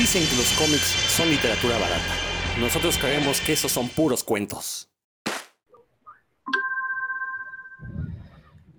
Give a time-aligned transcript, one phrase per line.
[0.00, 2.14] Dicen que los cómics son literatura barata.
[2.58, 4.90] Nosotros creemos que esos son puros cuentos.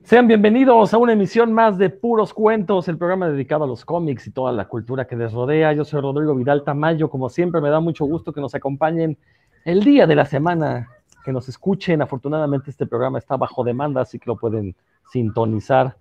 [0.01, 4.25] Sean bienvenidos a una emisión más de Puros Cuentos, el programa dedicado a los cómics
[4.25, 5.71] y toda la cultura que les rodea.
[5.73, 7.07] Yo soy Rodrigo Vidal Tamayo.
[7.11, 9.15] Como siempre, me da mucho gusto que nos acompañen
[9.63, 10.89] el día de la semana,
[11.23, 12.01] que nos escuchen.
[12.01, 14.75] Afortunadamente, este programa está bajo demanda, así que lo pueden
[15.11, 15.95] sintonizar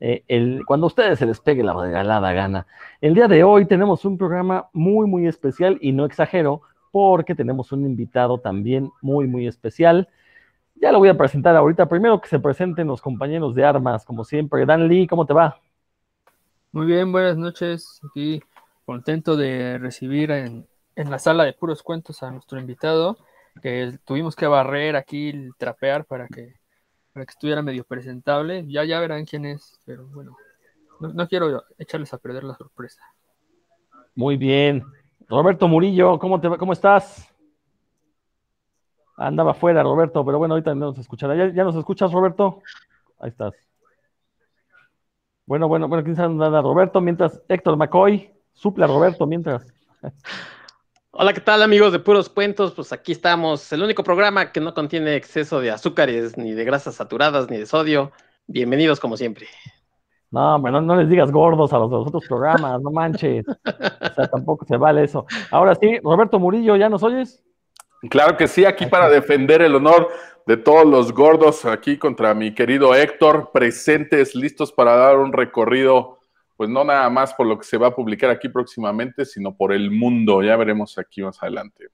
[0.00, 2.66] eh, el, cuando a ustedes se les pegue la regalada gana.
[3.00, 7.72] El día de hoy tenemos un programa muy, muy especial y no exagero, porque tenemos
[7.72, 10.08] un invitado también muy, muy especial.
[10.76, 11.88] Ya lo voy a presentar ahorita.
[11.88, 14.64] Primero que se presenten los compañeros de armas, como siempre.
[14.64, 15.60] Dan Lee, ¿cómo te va?
[16.70, 18.00] Muy bien, buenas noches.
[18.08, 18.40] Aquí
[18.88, 23.18] contento de recibir en, la sala de puros cuentos a nuestro invitado,
[23.60, 26.54] que tuvimos que barrer aquí, trapear para que,
[27.12, 28.64] para que estuviera medio presentable.
[28.66, 30.36] Ya, ya verán quién es, pero bueno,
[31.00, 33.02] no, no quiero echarles a perder la sorpresa.
[34.14, 34.82] Muy bien.
[35.28, 37.32] Roberto Murillo, ¿cómo, te, cómo estás?
[39.16, 41.52] Andaba fuera, Roberto, pero bueno, ahorita nos escuchará.
[41.52, 42.62] ¿Ya, nos escuchas, Roberto?
[43.18, 43.52] Ahí estás.
[45.44, 49.66] Bueno, bueno, bueno, quién sabe nada, Roberto, mientras Héctor McCoy suple a Roberto mientras.
[51.10, 52.74] Hola, ¿qué tal amigos de Puros Cuentos?
[52.74, 56.96] Pues aquí estamos, el único programa que no contiene exceso de azúcares, ni de grasas
[56.96, 58.12] saturadas, ni de sodio.
[58.46, 59.46] Bienvenidos como siempre.
[60.30, 63.46] No, bueno, no les digas gordos a los, los otros programas, no manches.
[63.48, 65.24] O sea, tampoco se vale eso.
[65.50, 67.42] Ahora sí, Roberto Murillo, ¿ya nos oyes?
[68.10, 70.10] Claro que sí, aquí para defender el honor
[70.46, 76.17] de todos los gordos, aquí contra mi querido Héctor, presentes, listos para dar un recorrido,
[76.58, 79.72] pues no nada más por lo que se va a publicar aquí próximamente, sino por
[79.72, 80.42] el mundo.
[80.42, 81.86] Ya veremos aquí más adelante.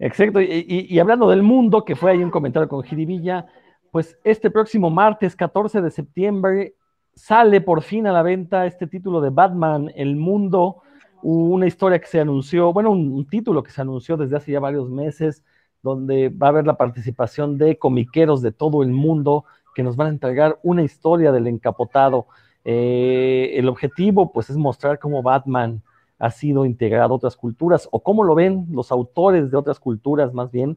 [0.00, 3.46] Exacto, y, hablando del mundo, que fue ahí un comentario con Jiribilla,
[3.92, 6.74] pues este próximo martes 14 de septiembre
[7.14, 10.82] sale por fin a la venta este título de Batman, El Mundo
[11.22, 14.88] una historia que se anunció, bueno, un, título que se anunció desde hace ya varios
[14.88, 15.44] meses,
[15.82, 20.08] donde va a haber la participación de comiqueros de todo el mundo que nos van
[20.08, 22.26] a entregar una historia del encapotado.
[22.70, 25.82] Eh, el objetivo, pues, es mostrar cómo Batman
[26.18, 30.34] ha sido integrado a otras culturas o cómo lo ven los autores de otras culturas,
[30.34, 30.76] más bien.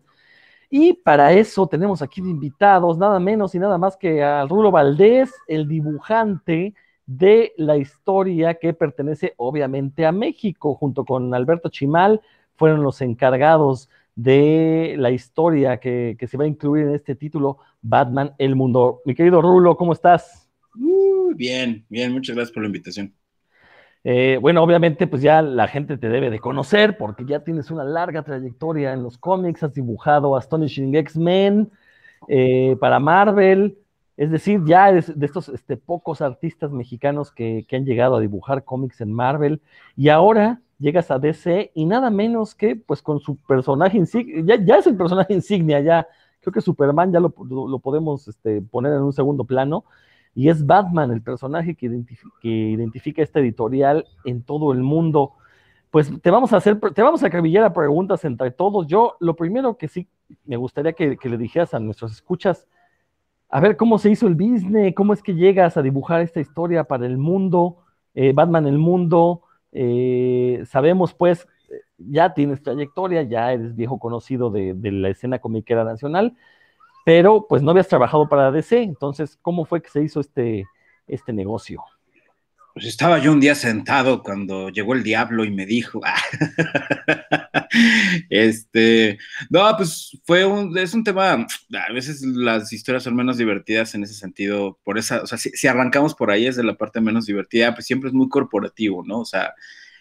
[0.70, 4.72] Y para eso tenemos aquí de invitados nada menos y nada más que a Rulo
[4.72, 6.74] Valdés, el dibujante
[7.06, 12.22] de la historia que pertenece obviamente a México, junto con Alberto Chimal,
[12.56, 18.34] fueron los encargados de la historia que, se va a incluir en este título, Batman,
[18.38, 19.02] el mundo.
[19.04, 20.41] Mi querido Rulo, ¿cómo estás?
[20.74, 23.14] Muy bien, bien, muchas gracias por la invitación.
[24.04, 27.84] Eh, bueno, obviamente, pues ya la gente te debe de conocer porque ya tienes una
[27.84, 31.70] larga trayectoria en los cómics, has dibujado Astonishing X-Men
[32.28, 33.78] eh, para Marvel,
[34.18, 38.64] es decir, ya eres de estos este, pocos artistas mexicanos que, han llegado a dibujar
[38.64, 39.62] cómics en Marvel
[39.96, 44.76] y ahora llegas a DC y nada menos que pues con su personaje insignia, ya,
[44.78, 46.08] es el personaje insignia, ya
[46.40, 49.86] creo que Superman ya lo, podemos este, poner en un segundo plano
[50.34, 51.88] y es Batman el personaje que,
[52.42, 55.34] identifica esta editorial en todo el mundo.
[55.90, 58.88] Pues te vamos a hacer, te vamos a acribillar a preguntas entre todos.
[58.88, 60.08] Yo lo primero que sí
[60.46, 62.68] me gustaría que, que le dijeras a nuestros escuchas,
[63.50, 66.86] a ver cómo se hizo el business, cómo es que llegas a dibujar esta historia
[66.86, 67.84] para el mundo,
[68.14, 69.42] eh, Batman el mundo.
[69.74, 71.48] Eh, sabemos pues,
[71.98, 76.36] ya tienes trayectoria, ya eres viejo conocido de, de, la escena comiquera nacional,
[77.06, 80.66] pero pues no habías trabajado para DC, entonces, ¿cómo fue que se hizo este,
[81.08, 81.84] este negocio?
[82.74, 86.00] Pues estaba yo un día sentado cuando llegó el diablo y me dijo,
[88.30, 89.18] este,
[89.50, 94.04] no, pues fue un, es un tema, a veces las historias son menos divertidas en
[94.04, 97.26] ese sentido, por esa, o sea, si, arrancamos por ahí es de la parte menos
[97.26, 99.20] divertida, pues siempre es muy corporativo, ¿no?
[99.20, 99.54] O sea,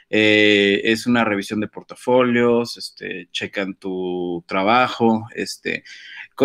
[0.09, 5.83] eh, es una revisión de portafolios, este, checan tu trabajo, este,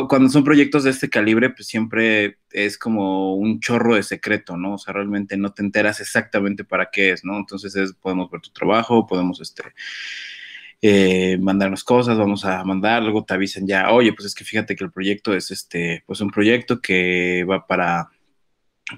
[0.08, 4.74] cuando son proyectos de este calibre, pues siempre es como un chorro de secreto, ¿no?
[4.74, 7.38] O sea, realmente no te enteras exactamente para qué es, ¿no?
[7.38, 9.64] Entonces podemos ver tu trabajo, podemos, este,
[10.82, 14.76] eh, mandarnos cosas, vamos a mandar, luego te avisan ya, oye, pues es que fíjate
[14.76, 18.10] que el proyecto es, este, pues un proyecto que va para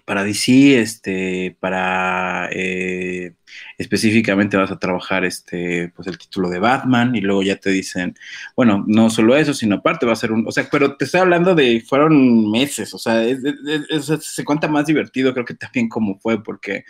[0.05, 3.33] para DC, este, para eh,
[3.77, 8.15] específicamente vas a trabajar este, pues el título de Batman y luego ya te dicen,
[8.55, 11.21] bueno, no solo eso, sino aparte va a ser un, o sea, pero te estoy
[11.21, 13.23] hablando de, fueron meses, o sea,
[14.19, 16.83] se cuenta más divertido, creo que también como fue, porque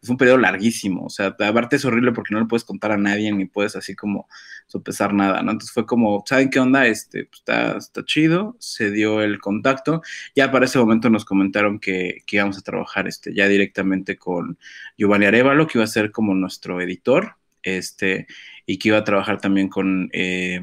[0.00, 2.96] es un periodo larguísimo, o sea, aparte es horrible porque no le puedes contar a
[2.96, 4.28] nadie ni puedes así como
[4.74, 5.52] sopesar nada, ¿no?
[5.52, 6.88] Entonces fue como, ¿saben qué onda?
[6.88, 10.02] Este, pues está, está chido, se dio el contacto,
[10.34, 14.58] ya para ese momento nos comentaron que, que íbamos a trabajar este, ya directamente con
[14.98, 18.26] Giovanni Arevalo, que iba a ser como nuestro editor, este,
[18.66, 20.60] y que iba a trabajar también con, eh,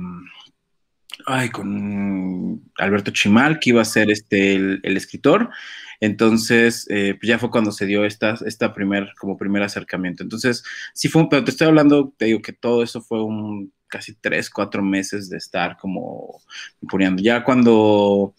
[1.25, 5.49] ay, con Alberto Chimal, que iba a ser este, el, escritor.
[5.99, 10.23] Entonces, eh, pues ya fue cuando se dio esta, esta primer, como primer acercamiento.
[10.23, 10.63] Entonces,
[10.93, 14.49] sí fue, pero te estoy hablando, te digo que todo eso fue un casi tres,
[14.49, 16.41] cuatro meses de estar como
[16.89, 17.21] poniendo.
[17.21, 18.33] Ya cuando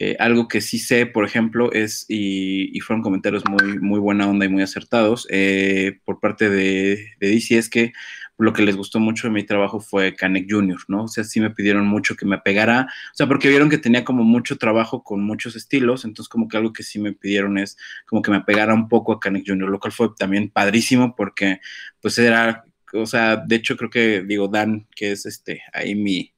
[0.00, 4.46] eh, algo que sí sé, por ejemplo, es, y, fueron comentarios muy, muy buena onda
[4.46, 7.92] y muy acertados eh, por parte de, de, DC, es que
[8.38, 11.04] lo que les gustó mucho de mi trabajo fue Canek Jr., ¿no?
[11.04, 14.04] O sea, sí me pidieron mucho que me apegara, o sea, porque vieron que tenía
[14.04, 17.76] como mucho trabajo con muchos estilos, entonces como que algo que sí me pidieron es
[18.06, 21.60] como que me apegara un poco a Canek Jr., lo cual fue también padrísimo porque
[22.00, 26.32] pues era, o sea, de hecho creo que digo Dan, que es este, ahí mi,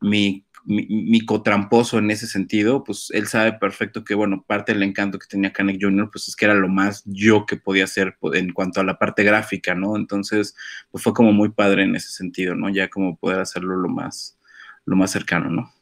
[0.00, 5.18] mi mi, cotramposo en ese sentido, pues él sabe perfecto que, bueno, parte del encanto
[5.18, 8.52] que tenía Kanek Jr., pues es que era lo más yo que podía hacer en
[8.52, 9.96] cuanto a la parte gráfica, ¿no?
[9.96, 10.54] Entonces,
[10.90, 12.68] pues fue como muy padre en ese sentido, ¿no?
[12.68, 14.38] Ya como poder hacerlo lo más,
[14.84, 15.72] lo más cercano, ¿no?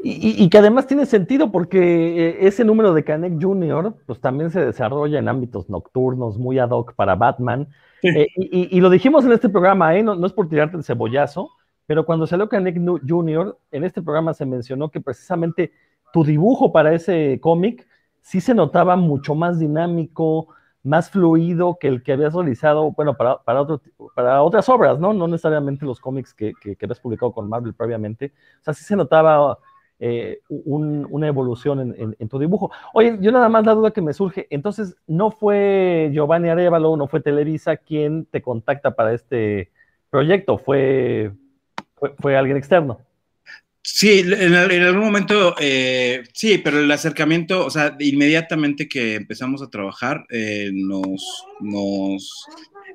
[0.00, 4.64] Y, que además tiene sentido porque eh, ese número de Kanek Jr., pues también se
[4.64, 7.66] desarrolla en ámbitos nocturnos, muy ad hoc para Batman.
[8.04, 10.04] Eh, y, lo dijimos en este programa, ¿eh?
[10.04, 11.50] no, no es por tirarte el cebollazo,
[11.88, 15.72] pero cuando salió Canek Jr., en este programa se mencionó que precisamente
[16.12, 17.88] tu dibujo para ese cómic
[18.20, 20.48] sí se notaba mucho más dinámico,
[20.82, 23.66] más fluido que el que habías realizado, bueno, para, para,
[24.14, 25.14] para otras obras, ¿no?
[25.14, 28.34] No necesariamente los cómics que, que, habías publicado con Marvel previamente.
[28.60, 29.58] O sea, sí se notaba
[29.98, 32.70] eh, una evolución en, en, tu dibujo.
[32.92, 37.08] Oye, yo nada más la duda que me surge, entonces, ¿no fue Giovanni Arevalo, no
[37.08, 39.72] fue Televisa quien te contacta para este
[40.10, 40.58] proyecto?
[40.58, 41.32] ¿Fue
[42.18, 43.00] fue, alguien externo.
[43.82, 49.70] Sí, en, algún momento, eh, sí, pero el acercamiento, o sea, inmediatamente que empezamos a
[49.70, 52.46] trabajar, eh, nos, nos,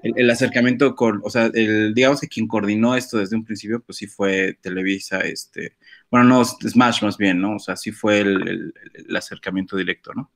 [0.04, 3.98] el, acercamiento con, o sea, el, digamos que quien coordinó esto desde un principio, pues
[3.98, 5.78] sí fue Televisa, este,
[6.12, 7.56] bueno, no, Smash más bien, ¿no?
[7.56, 8.74] O sea, sí fue el,
[9.16, 10.30] acercamiento directo, ¿no?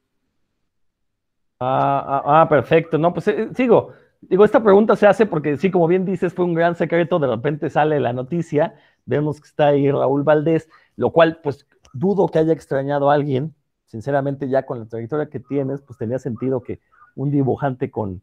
[1.59, 3.93] Ah, ah, ah perfecto, no, pues eh, sigo.
[4.21, 7.27] Digo, esta pregunta se hace porque sí, como bien dices, fue un gran secreto, de
[7.27, 8.75] repente sale la noticia,
[9.05, 13.53] vemos que está ahí Raúl Valdés, lo cual pues dudo que haya extrañado a alguien,
[13.85, 16.79] sinceramente ya con la trayectoria que tienes, pues tenía sentido que
[17.15, 18.21] un dibujante con,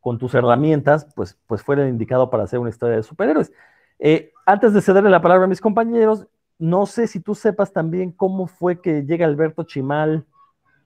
[0.00, 3.52] con tus herramientas, pues, pues fuera indicado para hacer una historia de superhéroes.
[3.98, 6.26] Eh, antes de cederle la palabra a mis compañeros,
[6.58, 10.24] no sé si tú sepas también cómo fue que llega Alberto Chimal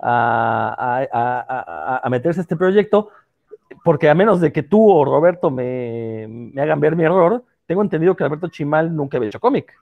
[0.00, 3.10] a, a, a meterse a este proyecto,
[3.84, 8.16] porque a menos de que tú o Roberto me, hagan ver mi error, tengo entendido
[8.16, 9.72] que Alberto Chimal nunca había hecho cómic.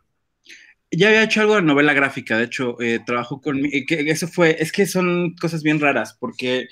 [0.90, 4.56] Ya había hecho algo de novela gráfica, de hecho, eh, trabajó con que eso fue,
[4.60, 6.68] es que son cosas bien raras, porque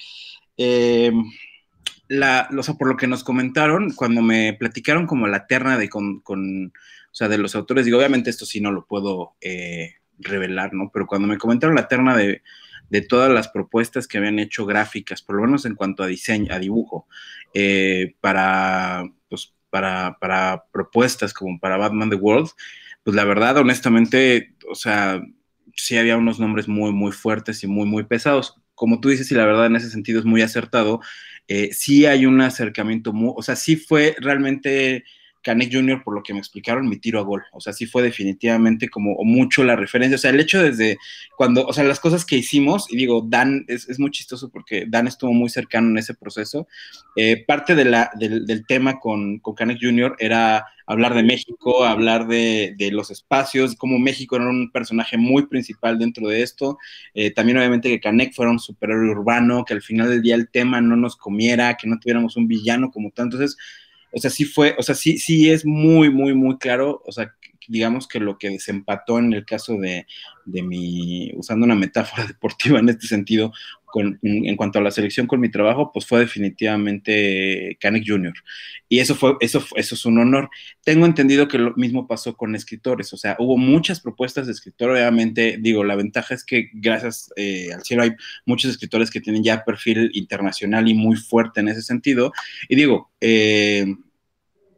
[0.57, 1.13] eh,
[2.09, 7.15] la, por lo que nos comentaron, cuando me platicaron como la terna de con, o
[7.15, 10.91] sea, de los autores, digo, obviamente esto sí no lo puedo eh, revelar, ¿no?
[10.93, 12.43] Pero cuando me comentaron la terna de,
[12.95, 16.55] de todas las propuestas que habían hecho gráficas, por lo menos en cuanto a diseño,
[16.55, 17.09] a dibujo,
[17.53, 22.51] eh, para, pues, para, para propuestas como para Batman The World,
[23.03, 25.21] pues la verdad, honestamente, o sea,
[25.75, 28.63] sí había unos nombres muy, muy fuertes y muy, muy pesados.
[28.77, 31.01] Como tú dices, y la verdad en ese sentido es muy acertado,
[31.49, 35.03] eh, sí hay un acercamiento, muy, o sea, sí fue realmente
[35.45, 37.45] Canek Jr., por lo que me explicaron, mi tiro a gol.
[37.53, 40.17] O sea, sí fue definitivamente como mucho la referencia.
[40.17, 40.97] O sea, el hecho desde
[41.37, 45.07] cuando, o sea, las cosas que hicimos, y digo, Dan es, muy chistoso porque Dan
[45.07, 46.67] estuvo muy cercano en ese proceso.
[47.15, 50.17] Eh, parte de la, del, tema con, con Canek Jr.
[50.19, 55.99] era hablar de México, hablar de, los espacios, como México era un personaje muy principal
[55.99, 56.79] dentro de esto.
[57.15, 60.49] Eh, también, obviamente, que Canek fuera un superhéroe urbano, que al final del día el
[60.49, 63.27] tema no nos comiera, que no tuviéramos un villano como tal.
[63.27, 63.57] Entonces,
[64.15, 67.35] o sea, sí fue, o sea, sí, sí es muy, muy, muy claro, o sea,
[67.67, 70.07] digamos que lo que desempató en el caso de,
[70.45, 73.53] de mi, usando una metáfora deportiva en este sentido,
[73.95, 78.35] con, en cuanto a la selección con mi trabajo, pues fue definitivamente Canek Jr.
[78.89, 80.51] Y eso fue, eso, eso es un honor.
[80.83, 84.91] Tengo entendido que lo mismo pasó con escritores, o sea, hubo muchas propuestas de escritor,
[84.91, 88.11] obviamente, digo, la ventaja es que gracias eh, al cielo hay
[88.47, 92.33] muchos escritores que tienen ya perfil internacional y muy fuerte en ese sentido.
[92.69, 93.87] Y digo, eh,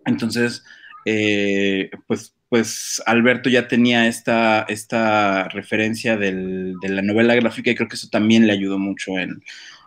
[0.04, 0.62] entonces,
[1.06, 7.74] eh, pues, pues Alberto ya tenía esta, esta referencia del, de la novela gráfica y
[7.74, 9.42] creo que eso también le ayudó mucho en,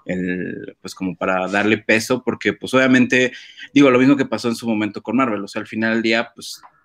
[0.05, 3.31] el, pues como para darle peso, porque pues obviamente,
[3.73, 6.01] digo, lo mismo que pasó en su momento con Marvel, o sea, al final del
[6.01, 6.78] día, pues, pues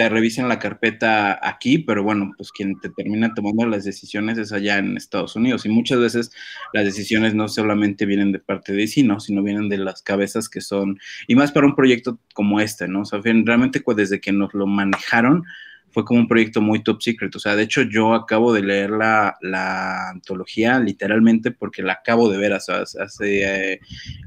[0.00, 4.50] te revisen la carpeta aquí, pero bueno, pues quien te termina tomando las decisiones es
[4.50, 5.66] allá en Estados Unidos.
[5.66, 6.32] Y muchas veces
[6.72, 9.20] las decisiones no solamente vienen de parte de sí, ¿no?
[9.20, 13.02] Sino vienen de las cabezas que son, y más para un proyecto como este, ¿no?
[13.02, 15.44] O sea, realmente pues, desde que nos lo manejaron,
[15.90, 17.36] fue como un proyecto muy top secret.
[17.36, 22.30] O sea, de hecho, yo acabo de leer la, la antología literalmente porque la acabo
[22.30, 22.54] de ver.
[22.54, 23.80] hace, hace eh,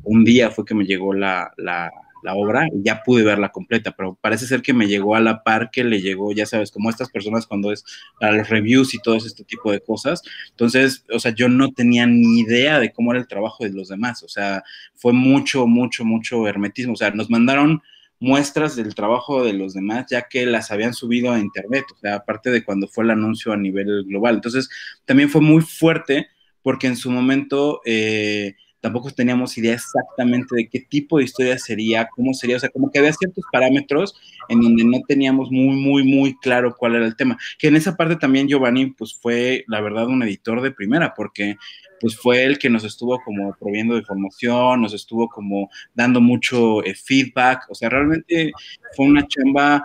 [0.03, 1.89] un día fue que me llegó la, la,
[2.24, 5.70] la obra ya pude verla completa, pero parece ser que me llegó a la par
[5.72, 7.84] que le llegó, ya sabes, como estas personas cuando es
[8.20, 10.22] para los reviews y todo este tipo de cosas.
[10.51, 13.89] Entonces, o sea, yo no tenía ni idea de cómo era el trabajo de los
[13.89, 14.63] demás, o sea,
[14.96, 17.82] fue mucho, mucho, mucho hermetismo, o sea, nos mandaron
[18.20, 22.15] muestras del trabajo de los demás, ya que las habían subido a internet, o sea,
[22.15, 24.36] aparte de cuando fue el anuncio a nivel global.
[24.36, 24.70] Entonces,
[25.03, 26.30] también fue muy fuerte
[26.62, 32.10] porque en su momento eh, tampoco teníamos idea exactamente de qué tipo de historia sería,
[32.13, 34.13] cómo sería, o sea, como que había ciertos parámetros
[34.50, 37.38] en donde no teníamos muy, muy, muy claro cuál era el tema.
[37.58, 41.56] Que en esa parte también Giovanni, pues fue, la verdad, un editor de primera, porque
[42.02, 46.84] pues fue el que nos estuvo como proviendo de información, nos estuvo como dando mucho
[46.84, 48.52] eh, feedback, o sea, realmente
[48.98, 49.82] fue una chamba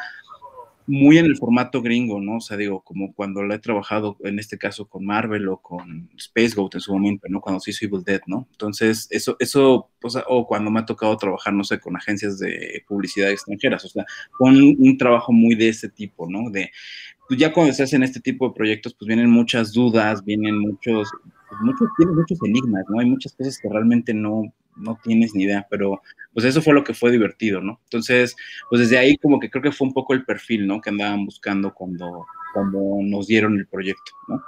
[0.89, 2.37] muy en el formato gringo, ¿no?
[2.37, 6.09] O sea, digo, como cuando lo he trabajado, en este caso con Marvel o con
[6.17, 7.43] Space Goat en su momento, ¿no?
[7.43, 8.49] Cuando se hizo Evil Dead, ¿no?
[8.53, 12.39] Entonces, eso, eso, o, sea, o cuando me ha tocado trabajar, no sé, con agencias
[12.39, 14.07] de publicidad extranjeras, o sea,
[14.39, 16.51] con un, trabajo muy de ese tipo, ¿no?
[16.51, 16.71] De,
[17.29, 21.11] pues ya cuando se hacen este tipo de proyectos, pues vienen muchas dudas, vienen muchos,
[21.51, 22.99] pues muchos, tienen muchos enigmas, ¿no?
[23.01, 26.85] Hay muchas cosas que realmente no, no tienes ni idea, pero pues eso fue lo
[26.85, 27.81] que fue divertido, ¿no?
[27.85, 28.37] Entonces,
[28.69, 30.81] pues desde ahí como que creo que fue un poco el perfil, ¿no?
[30.81, 34.43] Que andaban buscando cuando, cuando nos dieron el proyecto, ¿no?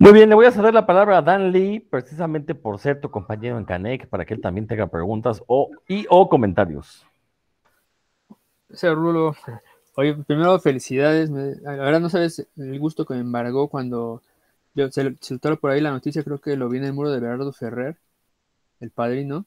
[0.00, 3.10] Muy bien, le voy a ceder la palabra a Dan Lee, precisamente por ser tu
[3.10, 7.04] compañero en Canek, para que él también tenga preguntas o, y o comentarios.
[8.80, 9.34] Rulo,
[9.96, 14.22] oye, primero felicidades, la verdad no sabes el gusto que me embargó cuando
[14.74, 17.18] yo se soltó por ahí la noticia, creo que lo vi en el muro de
[17.18, 17.96] Bernardo Ferrer,
[18.80, 19.46] el padrino,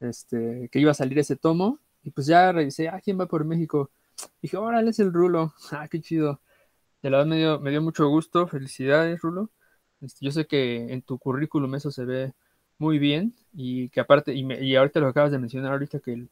[0.00, 3.44] este, que iba a salir ese tomo, y pues ya revisé, ah, ¿quién va por
[3.44, 3.90] México?
[4.40, 6.40] Y dije, órale, es el Rulo, ah, qué chido.
[7.02, 9.50] De la verdad me dio, me dio mucho gusto, felicidades, Rulo.
[10.00, 12.32] Este, yo sé que en tu currículum eso se ve
[12.78, 16.28] muy bien, y que aparte, y, y ahorita lo acabas de mencionar, ahorita que el,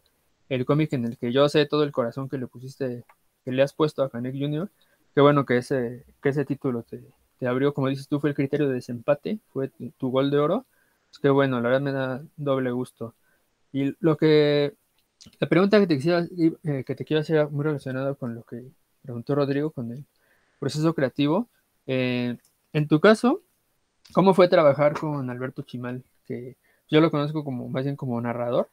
[0.48, 3.04] el cómic en el que yo sé todo el corazón que le pusiste,
[3.44, 4.70] que le has puesto a Canek Jr.,
[5.14, 7.02] qué bueno que ese, que ese título te,
[7.38, 10.66] te abrió, como dices tú, fue el criterio de desempate, fue tu gol de oro.
[11.12, 13.14] Es que bueno, la verdad me da doble gusto.
[13.72, 14.74] Y lo que,
[15.38, 16.26] la pregunta que te, quisiera,
[16.64, 18.64] eh, que te quiero hacer muy relacionada con lo que
[19.02, 20.04] preguntó Rodrigo, con el
[20.58, 21.48] proceso creativo.
[21.86, 22.36] Eh,
[22.72, 23.42] en tu caso,
[24.12, 26.04] ¿cómo fue trabajar con Alberto Chimal?
[26.26, 26.56] Que
[26.88, 28.68] yo lo conozco como más bien como narrador,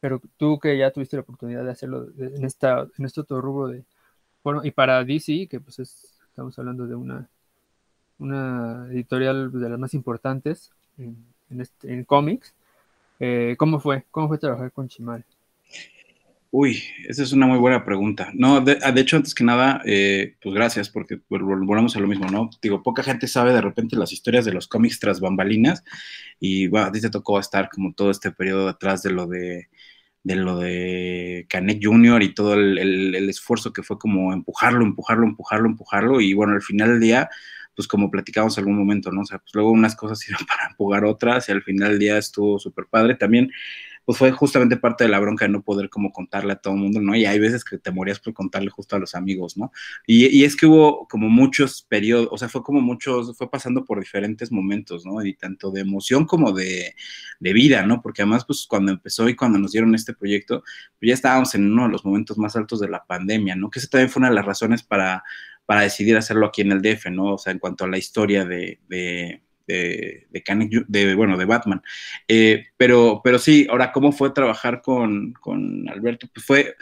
[0.00, 3.68] pero tú que ya tuviste la oportunidad de hacerlo en, esta, en este otro rubro
[3.68, 3.84] de,
[4.42, 7.28] bueno, y para DC, que pues estamos hablando de una,
[8.18, 12.54] una editorial de las más importantes en, en, este, en cómics,
[13.20, 14.04] eh, ¿Cómo fue?
[14.10, 15.24] ¿Cómo fue trabajar con Chimal?
[16.50, 18.30] Uy, esa es una muy buena pregunta.
[18.32, 22.26] No, de, ah, hecho, antes que nada, eh, pues gracias, porque volvemos a lo mismo,
[22.28, 22.48] ¿no?
[22.62, 25.82] Digo, poca gente sabe de repente las historias de los cómics tras bambalinas,
[26.38, 29.68] y a ti te tocó estar como todo este periodo atrás de lo de,
[30.22, 32.22] de lo de Canek Jr.
[32.22, 36.62] y todo el, el esfuerzo que fue como empujarlo, empujarlo, empujarlo, empujarlo, y bueno, al
[36.62, 37.30] final del día,
[37.74, 39.22] pues como platicamos algún momento, ¿no?
[39.22, 42.18] O sea, pues luego unas cosas sirven para jugar otras y al final del día
[42.18, 43.14] estuvo súper padre.
[43.14, 43.50] También,
[44.04, 46.80] pues fue justamente parte de la bronca de no poder como contarle a todo el
[46.80, 47.14] mundo, ¿no?
[47.14, 49.72] Y hay veces que te morías por contarle justo a los amigos, ¿no?
[50.06, 53.84] Y, y es que hubo como muchos periodos, o sea, fue como muchos, fue pasando
[53.84, 55.24] por diferentes momentos, ¿no?
[55.24, 56.94] Y tanto de emoción como de,
[57.40, 58.02] de vida, ¿no?
[58.02, 60.62] Porque además, pues cuando empezó y cuando nos dieron este proyecto,
[60.98, 63.70] pues ya estábamos en uno de los momentos más altos de la pandemia, ¿no?
[63.70, 65.24] Que esa también fue una de las razones para
[65.66, 67.34] para decidir hacerlo aquí en el DF, ¿no?
[67.34, 71.82] O sea, en cuanto a la historia de, de, de, bueno, de Batman.
[72.28, 76.28] Eh, pero, pero sí, ahora, ¿cómo fue trabajar con, con Alberto?
[76.32, 76.76] Pues fue,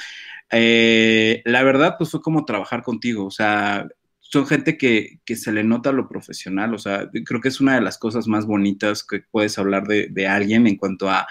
[0.50, 3.88] eh, la verdad, pues fue como trabajar contigo, o sea,
[4.20, 7.74] son gente que, que, se le nota lo profesional, o sea, creo que es una
[7.74, 11.26] de las cosas más bonitas que puedes hablar de, de alguien en cuanto a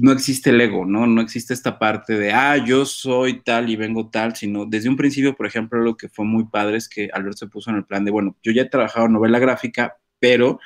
[0.00, 1.06] no existe el ego, ¿no?
[1.06, 4.96] No existe esta parte de, ah, yo soy tal y vengo tal, sino desde un
[4.96, 7.84] principio, por ejemplo, lo que fue muy padre es que Alberto se puso en el
[7.84, 10.60] plan de, bueno, yo ya he trabajado novela gráfica, pero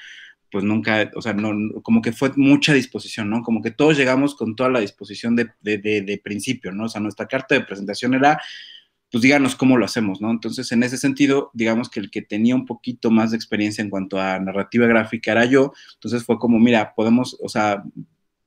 [0.51, 3.43] pues nunca, o sea, no, como que fue mucha disposición, ¿no?
[3.43, 6.85] Como que todos llegamos con toda la disposición de, de, de, principio, ¿no?
[6.85, 8.39] O sea, nuestra carta de presentación era,
[9.11, 10.31] pues díganos cómo lo hacemos, ¿no?
[10.31, 13.89] Entonces, en ese sentido, digamos que el que tenía un poquito más de experiencia en
[13.89, 17.83] cuanto a narrativa gráfica era yo, entonces fue como, mira, podemos, o sea,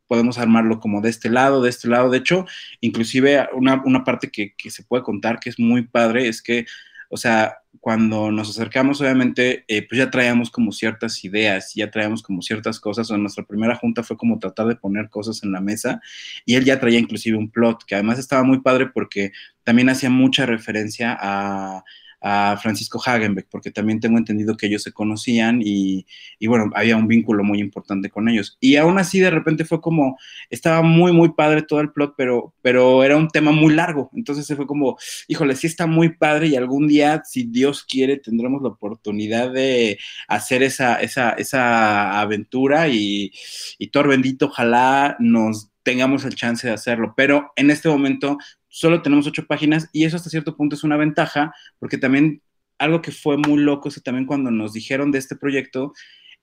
[0.07, 2.09] podemos armarlo como de este lado, de este lado.
[2.09, 2.45] De hecho,
[2.81, 6.65] inclusive una, una parte que, que, se puede contar que es muy padre es que,
[7.09, 12.24] o sea, cuando nos acercamos, obviamente, eh, pues ya traíamos como ciertas ideas, ya traíamos
[12.24, 13.12] como ciertas cosas.
[13.12, 16.01] O nuestra primera junta fue como tratar de poner cosas en la mesa
[16.45, 19.33] y él ya traía inclusive un plot que además estaba muy padre porque
[19.63, 21.83] también hacía mucha referencia a
[22.27, 26.08] a Francisco Hagenbeck, porque también tengo entendido que ellos se conocían y,
[26.39, 28.58] y, bueno, había un vínculo muy importante con ellos.
[28.60, 30.17] Y aún así, de repente fue como,
[30.50, 34.10] estaba muy, muy padre todo el plot, pero, pero era un tema muy largo.
[34.15, 38.17] Entonces se fue como, híjole, sí está muy padre y algún día, si Dios quiere,
[38.17, 43.32] tendremos la oportunidad de hacer esa, esa, esa aventura y,
[43.77, 47.13] y Thor bendito, ojalá nos tengamos el chance de hacerlo.
[47.15, 48.39] Pero en este momento
[48.75, 52.41] solo tenemos ocho páginas y eso hasta cierto punto es una ventaja, porque también
[52.77, 55.94] algo que fue muy loco es también cuando nos dijeron de este proyecto,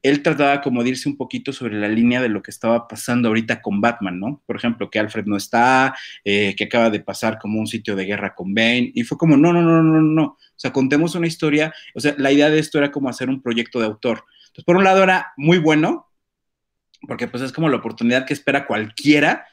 [0.01, 3.29] él trataba como de irse un poquito sobre la línea de lo que estaba pasando
[3.29, 4.43] ahorita con Batman, ¿no?
[4.47, 8.07] Por ejemplo, que Alfred no está, eh, que acaba de pasar como un sitio de
[8.07, 11.27] guerra con Bane, y fue como, no, no, no, no, no, o sea, contemos una
[11.27, 14.25] historia, o sea, la idea de esto era como hacer un proyecto de autor.
[14.47, 16.09] Entonces, por un lado era muy bueno,
[17.07, 19.45] porque pues es como la oportunidad que espera cualquiera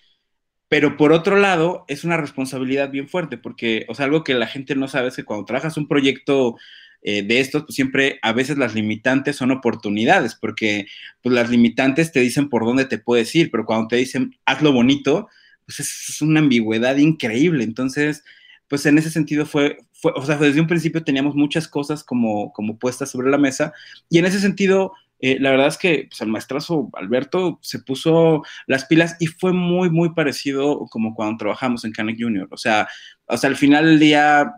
[0.69, 4.47] pero por otro lado, es una responsabilidad bien fuerte, porque, o sea, algo que la
[4.47, 6.57] gente no sabe es que cuando trabajas un proyecto
[7.01, 10.85] eh, de estos, pues siempre a veces las limitantes son oportunidades, porque
[11.21, 14.71] pues las limitantes te dicen por dónde te puedes ir, pero cuando te dicen hazlo
[14.71, 15.27] bonito,
[15.65, 17.63] pues es, una ambigüedad increíble.
[17.63, 18.23] Entonces,
[18.67, 22.53] pues en ese sentido fue, fue, o sea, desde un principio teníamos muchas cosas como,
[22.53, 23.73] como puestas sobre la mesa,
[24.09, 28.41] y en ese sentido eh, la verdad es que pues, el maestrazo Alberto se puso
[28.67, 32.47] las pilas y fue muy, muy parecido como cuando trabajamos en Canek Junior.
[32.51, 32.88] O sea,
[33.38, 34.53] sea, al final del día,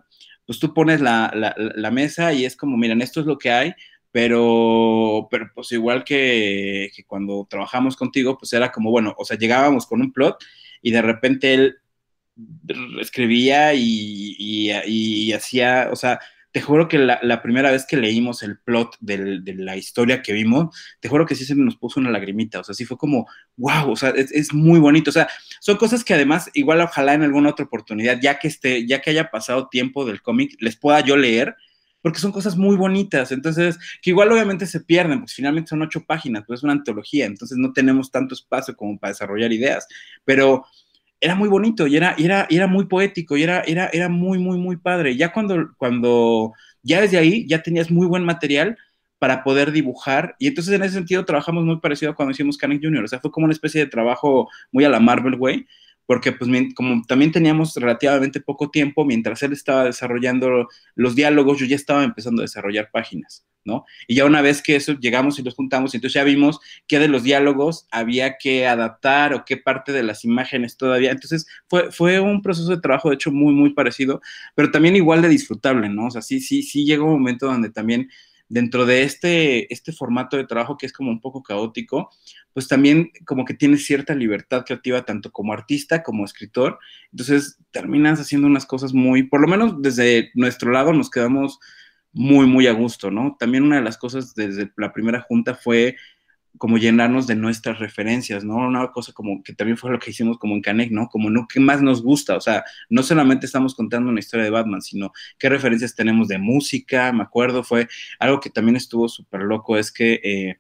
[0.45, 3.51] pues tú pones la, la, la, mesa y es como, miren, esto es lo que
[3.51, 3.73] hay,
[4.11, 9.37] pero, pero pues igual que, que, cuando trabajamos contigo, pues era como, bueno, o sea,
[9.37, 10.43] llegábamos con un plot
[10.81, 11.77] y de repente él
[12.99, 16.19] escribía y, y, y hacía, o sea,
[16.51, 20.75] te juro que la, primera vez que leímos el plot de la historia que vimos,
[20.99, 23.91] te juro que sí se nos puso una lagrimita, o sea, sí fue como, wow,
[23.91, 25.29] o sea, es, muy bonito, o sea,
[25.61, 29.11] son cosas que además, igual ojalá en alguna otra oportunidad, ya que esté, ya que
[29.11, 31.55] haya pasado tiempo del cómic, les pueda yo leer,
[32.01, 36.03] porque son cosas muy bonitas, entonces, que igual obviamente se pierden, porque finalmente son ocho
[36.03, 39.87] páginas, pues es una antología, entonces no tenemos tanto espacio como para desarrollar ideas,
[40.25, 40.65] pero
[41.21, 44.57] era muy bonito y era, era, era muy poético y era, era, era muy, muy,
[44.57, 45.15] muy padre.
[45.15, 48.75] Ya cuando, cuando, ya desde ahí, ya tenías muy buen material
[49.19, 50.35] para poder dibujar.
[50.39, 53.03] Y entonces en ese sentido trabajamos muy parecido a cuando hicimos Canek Junior.
[53.03, 55.67] O sea, fue como una especie de trabajo muy a la Marvel Way,
[56.05, 61.65] porque pues como también teníamos relativamente poco tiempo, mientras él estaba desarrollando los diálogos, yo
[61.65, 63.45] ya estaba empezando a desarrollar páginas.
[63.63, 63.85] ¿no?
[64.07, 67.07] Y ya una vez que eso llegamos y los juntamos, entonces ya vimos qué de
[67.07, 71.11] los diálogos había que adaptar o qué parte de las imágenes todavía.
[71.11, 74.21] Entonces fue, fue un proceso de trabajo, de hecho, muy, muy parecido,
[74.55, 76.07] pero también igual de disfrutable, ¿no?
[76.07, 78.09] O sea, sí, sí, sí llegó un momento donde también
[78.51, 82.09] dentro de este, este formato de trabajo que es como un poco caótico,
[82.51, 86.77] pues también como que tienes cierta libertad creativa tanto como artista como escritor.
[87.11, 91.59] Entonces terminas haciendo unas cosas muy, por lo menos desde nuestro lado nos quedamos
[92.11, 93.37] muy, muy a gusto, ¿no?
[93.39, 95.95] También una de las cosas desde la primera junta fue
[96.57, 98.55] como llenarnos de nuestras referencias, ¿no?
[98.55, 101.07] Una cosa como que también fue lo que hicimos como en Canek, ¿no?
[101.07, 102.35] Como no, ¿qué más nos gusta?
[102.35, 106.37] O sea, no solamente estamos contando una historia de Batman, sino qué referencias tenemos de
[106.37, 107.87] música, me acuerdo, fue
[108.19, 110.57] algo que también estuvo súper loco, es que eh,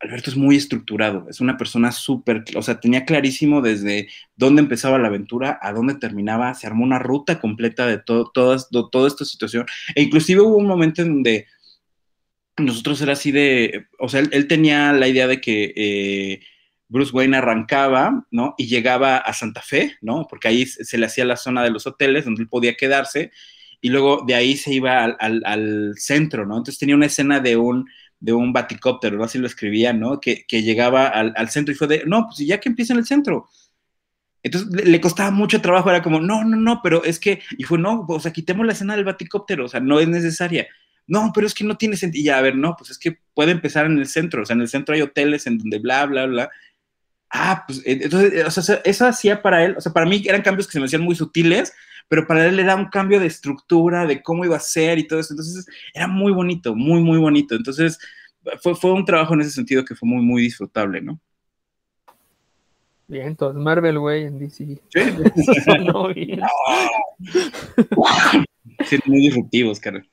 [0.00, 4.98] Alberto es muy estructurado, es una persona súper, o sea, tenía clarísimo desde dónde empezaba
[4.98, 9.24] la aventura a dónde terminaba, se armó una ruta completa de todo, todas, toda esta
[9.24, 11.46] situación, e inclusive hubo un momento en donde
[12.56, 16.40] nosotros era así de, o sea, él, tenía la idea de que eh,
[16.88, 18.54] Bruce Wayne arrancaba, ¿no?
[18.58, 20.26] Y llegaba a Santa Fe, ¿no?
[20.28, 23.32] Porque ahí se le hacía la zona de los hoteles donde él podía quedarse,
[23.80, 26.56] y luego de ahí se iba al, centro, ¿no?
[26.56, 27.86] Entonces tenía una escena de un
[28.20, 29.24] de un baticóptero, ¿no?
[29.24, 30.20] Así lo escribía, ¿no?
[30.20, 33.00] Que, que llegaba al, al, centro y fue de, no, pues ya que empieza en
[33.00, 33.48] el centro.
[34.42, 37.64] Entonces le, le, costaba mucho trabajo, era como, no, no, no, pero es que, y
[37.64, 40.66] fue, no, o sea, quitemos la escena del baticóptero, o sea, no es necesaria.
[41.06, 42.20] No, pero es que no tiene sentido.
[42.22, 44.54] Y ya, a ver, no, pues es que puede empezar en el centro, o sea,
[44.54, 46.50] en el centro hay hoteles en donde bla, bla, bla.
[47.30, 50.66] Ah, pues entonces, o sea, eso hacía para él, o sea, para mí eran cambios
[50.66, 51.72] que se me hacían muy sutiles,
[52.08, 55.18] pero para él era un cambio de estructura, de cómo iba a ser y todo
[55.18, 55.32] eso.
[55.32, 57.54] Entonces era muy bonito, muy, muy bonito.
[57.54, 57.98] Entonces
[58.62, 61.20] fue, fue un trabajo en ese sentido que fue muy, muy disfrutable, ¿no?
[63.06, 64.80] Bien, entonces Marvel, güey, en DC.
[64.88, 65.00] Sí.
[65.84, 66.40] no, bien.
[68.86, 70.04] Sí, muy disruptivos, cara.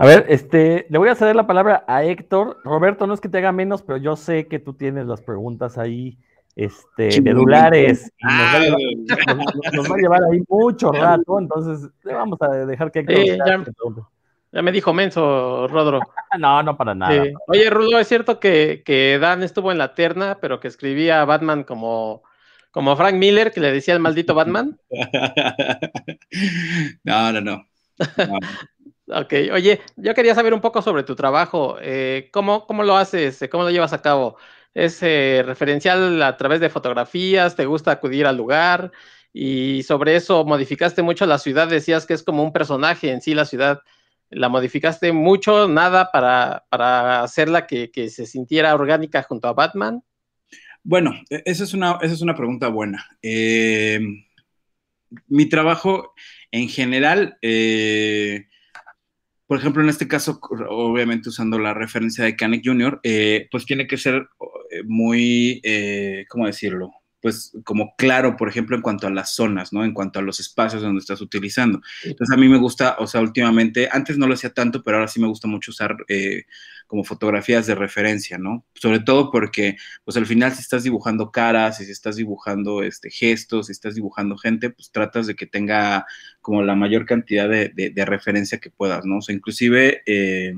[0.00, 2.56] A ver, este, le voy a ceder la palabra a Héctor.
[2.64, 5.76] Roberto, no es que te haga menos, pero yo sé que tú tienes las preguntas
[5.76, 6.16] ahí,
[6.56, 8.10] este, medulares.
[8.18, 11.90] y nos, va a Ah, llevar, nos- nos va a llevar ahí mucho rato, entonces
[12.02, 14.06] le vamos a dejar que Héctor.
[14.52, 14.62] Ya.
[14.62, 16.00] me dijo Menso, Rodro.
[16.38, 17.22] No, no para nada.
[17.24, 17.32] Sí.
[17.48, 21.24] Oye, Rulo, es cierto que, que Dan estuvo en la terna, pero que escribía a
[21.26, 22.22] Batman como,
[22.70, 24.78] como Frank Miller, que le decía el maldito Batman.
[27.04, 27.66] no, no, no.
[27.98, 28.38] No.
[29.12, 31.76] Ok, oye, yo quería saber un poco sobre tu trabajo.
[31.80, 33.44] eh, ¿cómo, ¿Cómo lo haces?
[33.50, 34.36] ¿Cómo lo llevas a cabo?
[34.72, 37.56] ¿Es eh, referencial a través de fotografías?
[37.56, 38.92] ¿Te gusta acudir al lugar?
[39.32, 43.34] Y sobre eso, modificaste mucho la ciudad, decías que es como un personaje en sí
[43.34, 43.80] la ciudad.
[44.30, 50.04] ¿La modificaste mucho, nada, para, para hacerla que, que se sintiera orgánica junto a Batman?
[50.84, 53.04] Bueno, e- esa es una, esa es una pregunta buena.
[53.22, 53.98] Eh,
[55.28, 56.14] mi trabajo
[56.50, 58.46] en general, eh,
[59.50, 63.88] por ejemplo, en este caso, obviamente usando la referencia de Canek Jr., eh, pues tiene
[63.88, 64.28] que ser
[64.70, 66.92] eh, muy, eh, ¿cómo decirlo?
[67.20, 69.84] Pues como claro, por ejemplo, en cuanto a las zonas, ¿no?
[69.84, 71.80] En cuanto a los espacios donde estás utilizando.
[72.04, 75.08] Entonces a mí me gusta, o sea, últimamente, antes no lo hacía tanto, pero ahora
[75.08, 76.44] sí me gusta mucho usar eh,
[76.86, 78.64] como fotografías de referencia, ¿no?
[78.74, 83.66] Sobre todo porque, pues al final si estás dibujando caras, si estás dibujando este, gestos,
[83.66, 86.06] si estás dibujando gente, pues tratas de que tenga
[86.40, 89.18] como la mayor cantidad de, de, de referencia que puedas, ¿no?
[89.18, 90.02] O sea, inclusive...
[90.06, 90.54] Eh,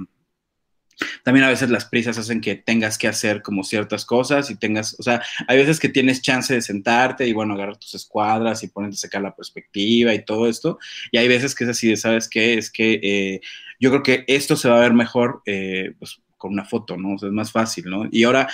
[1.23, 4.97] también a veces las prisas hacen que tengas que hacer como ciertas cosas y tengas,
[4.99, 8.69] o sea, hay veces que tienes chance de sentarte y bueno, agarrar tus escuadras y
[8.69, 10.79] ponerte a sacar la perspectiva y todo esto.
[11.11, 12.55] Y hay veces que es así de, ¿sabes qué?
[12.55, 13.41] Es que eh,
[13.81, 17.15] yo creo que esto se va a ver mejor eh, pues, con una foto, ¿no?
[17.15, 18.09] O sea, es más fácil, ¿no?
[18.11, 18.49] Y ahora,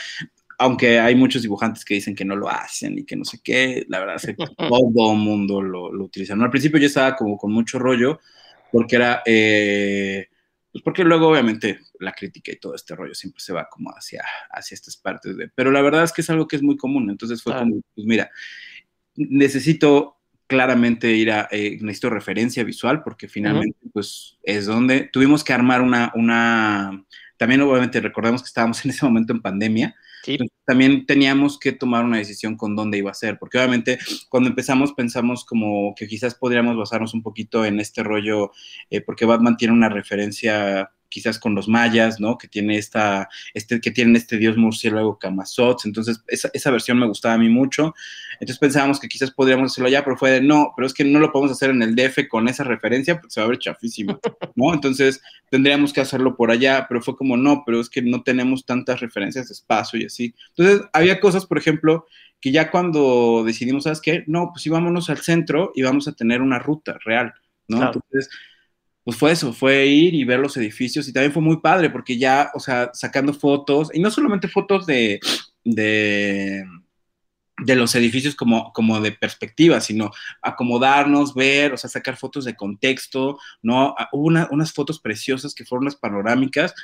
[0.59, 3.85] aunque hay muchos dibujantes que dicen que no lo hacen y que no sé qué,
[3.89, 6.35] la verdad es que todo mundo lo, lo utiliza.
[6.35, 6.45] ¿no?
[6.45, 8.21] Al principio yo estaba como con mucho rollo
[8.73, 9.23] porque era...
[9.25, 10.29] Eh,
[10.79, 14.25] pues porque luego obviamente la crítica y todo este rollo siempre se va como hacia,
[14.51, 15.49] hacia estas partes de...
[15.49, 18.07] Pero la verdad es que es algo que es muy común, entonces fue como, pues
[18.07, 18.31] mira,
[19.17, 25.53] necesito claramente ir a, eh, necesito referencia visual porque finalmente pues es donde tuvimos que
[25.53, 27.05] armar una, una,
[27.37, 29.95] también obviamente recordemos que estábamos en ese momento en pandemia,
[30.65, 34.93] También teníamos que tomar una decisión con dónde iba a ser, porque obviamente cuando empezamos
[34.93, 38.53] pensamos como que quizás podríamos basarnos un poquito en este rollo,
[38.91, 42.39] eh, porque Batman tiene una referencia quizás con los mayas, ¿no?
[42.39, 47.07] Que tiene esta, este, que tienen este dios murciélago Camazotz, entonces esa, esa versión me
[47.07, 47.95] gustaba a mí mucho,
[48.35, 51.19] entonces pensábamos que quizás podríamos hacerlo allá, pero fue de no, pero es que no
[51.19, 54.19] lo podemos hacer en el DF con esa referencia porque se va a ver chafísima,
[54.55, 54.75] ¿no?
[54.75, 58.65] Entonces tendríamos que hacerlo por allá, pero fue como no, pero es que no tenemos
[58.65, 60.35] tantas referencias de espacio y así.
[60.57, 62.07] Entonces había cosas, por ejemplo,
[62.41, 64.25] que ya cuando decidimos, ¿sabes qué?
[64.27, 67.35] No, pues sí, vámonos al centro y vamos a tener una ruta real,
[67.67, 67.79] ¿no?
[67.79, 67.93] Claro.
[67.95, 68.31] Entonces,
[69.09, 72.19] pues fue eso, fue ir y ver los edificios y también fue muy padre porque
[72.19, 75.19] ya, o sea, sacando fotos, y no solamente fotos de,
[75.65, 76.63] de,
[77.65, 80.11] de los edificios como, como de perspectiva, sino
[80.43, 83.95] acomodarnos, ver, o sea, sacar fotos de contexto, ¿no?
[83.99, 86.75] Ah, Hubo una- unas fotos preciosas que fueron las panorámicas,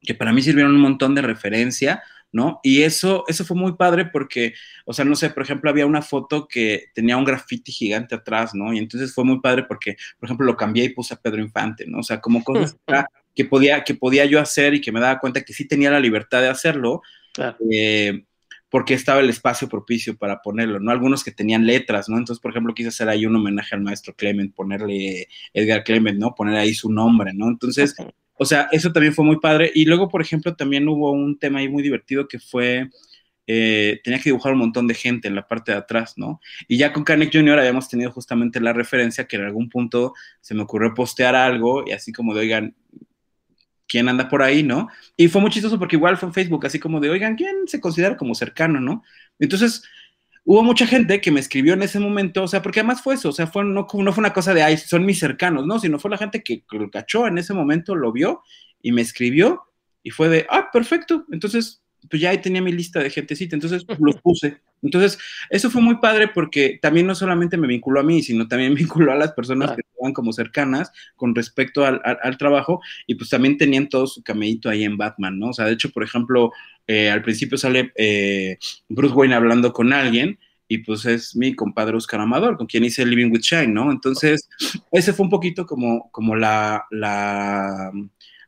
[0.00, 2.02] que para mí sirvieron un montón de referencia,
[2.34, 2.58] ¿no?
[2.64, 6.02] Y eso, eso fue muy padre porque, o sea, no sé, por ejemplo, había una
[6.02, 8.74] foto que tenía un graffiti gigante atrás, ¿no?
[8.74, 11.84] Y entonces fue muy padre porque, por ejemplo, lo cambié y puse a Pedro Infante,
[11.86, 12.00] ¿no?
[12.00, 12.76] O sea, como cosas
[13.36, 16.00] que podía, que podía yo hacer y que me daba cuenta que sí tenía la
[16.00, 17.56] libertad de hacerlo, claro.
[17.70, 18.24] eh,
[18.68, 20.90] porque estaba el espacio propicio para ponerlo, ¿no?
[20.90, 22.18] Algunos que tenían letras, ¿no?
[22.18, 26.34] Entonces, por ejemplo, quise hacer ahí un homenaje al maestro Clement, ponerle Edgar Clement, ¿no?
[26.34, 27.46] Poner ahí su nombre, ¿no?
[27.46, 27.94] Entonces,
[28.36, 29.70] o sea, eso también fue muy padre.
[29.74, 32.90] Y luego, por ejemplo, también hubo un tema ahí muy divertido que fue,
[33.46, 36.40] eh, tenía que dibujar un montón de gente en la parte de atrás, ¿no?
[36.68, 37.58] Y ya con Kanek Jr.
[37.58, 41.92] habíamos tenido justamente la referencia que en algún punto se me ocurrió postear algo y
[41.92, 42.76] así como de, oigan,
[43.86, 44.88] ¿quién anda por ahí, no?
[45.16, 47.80] Y fue muy chistoso porque igual fue en Facebook, así como de, oigan, ¿quién se
[47.80, 49.02] considera como cercano, no?
[49.38, 49.84] Entonces,
[50.44, 53.30] hubo mucha gente que me escribió en ese momento, o sea, porque además fue eso,
[53.30, 55.98] o sea, fue, no, no fue una cosa de, ay, son mis cercanos, no, sino
[55.98, 58.42] fue la gente que lo cachó en ese momento, lo vio
[58.82, 59.62] y me escribió
[60.02, 63.84] y fue de, ah, perfecto, entonces, pues ya ahí tenía mi lista de gentecita, entonces
[64.00, 64.58] los puse.
[64.82, 65.18] Entonces,
[65.50, 69.12] eso fue muy padre porque también no solamente me vinculó a mí, sino también vinculó
[69.12, 69.76] a las personas Claro.
[69.76, 74.06] que estaban como cercanas con respecto al, al- al trabajo y pues también tenían todo
[74.06, 75.48] su camellito ahí en Batman, ¿no?
[75.50, 76.52] O sea, de hecho, por ejemplo,
[76.86, 80.38] eh, al principio sale eh, Bruce Wayne hablando con alguien
[80.68, 83.90] y pues es mi compadre Oscar Amador, con quien hice Living with Shine, ¿no?
[83.92, 84.48] Entonces,
[84.92, 87.90] ese fue un poquito como, como la, la,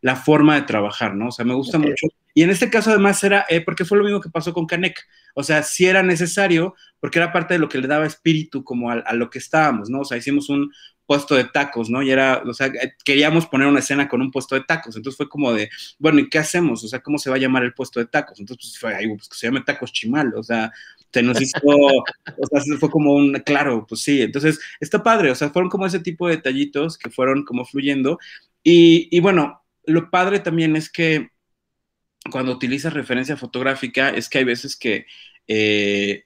[0.06, 1.28] la forma de trabajar, ¿no?
[1.28, 2.06] O sea, me gusta mucho.
[2.32, 4.96] Y en este caso además era, eh, porque fue lo mismo que pasó con Canek,
[5.34, 8.90] o sea, sí era necesario, porque era parte de lo que le daba espíritu como
[8.90, 10.00] a, a lo que estábamos, ¿no?
[10.00, 10.70] O sea, hicimos un,
[11.06, 12.02] puesto de tacos, ¿no?
[12.02, 12.70] Y era, o sea,
[13.04, 14.96] queríamos poner una escena con un puesto de tacos.
[14.96, 16.84] Entonces fue como de, bueno, ¿y qué hacemos?
[16.84, 18.40] O sea, ¿cómo se va a llamar el puesto de tacos?
[18.40, 20.72] Entonces pues fue, ahí, pues que se llame Tacos Chimal, o sea,
[21.12, 24.20] se nos hizo, o sea, fue como un, claro, pues sí.
[24.20, 28.18] Entonces está padre, o sea, fueron como ese tipo de detallitos que fueron como fluyendo.
[28.62, 31.30] Y, y bueno, lo padre también es que
[32.30, 35.06] cuando utilizas referencia fotográfica, es que hay veces que
[35.48, 36.24] eh,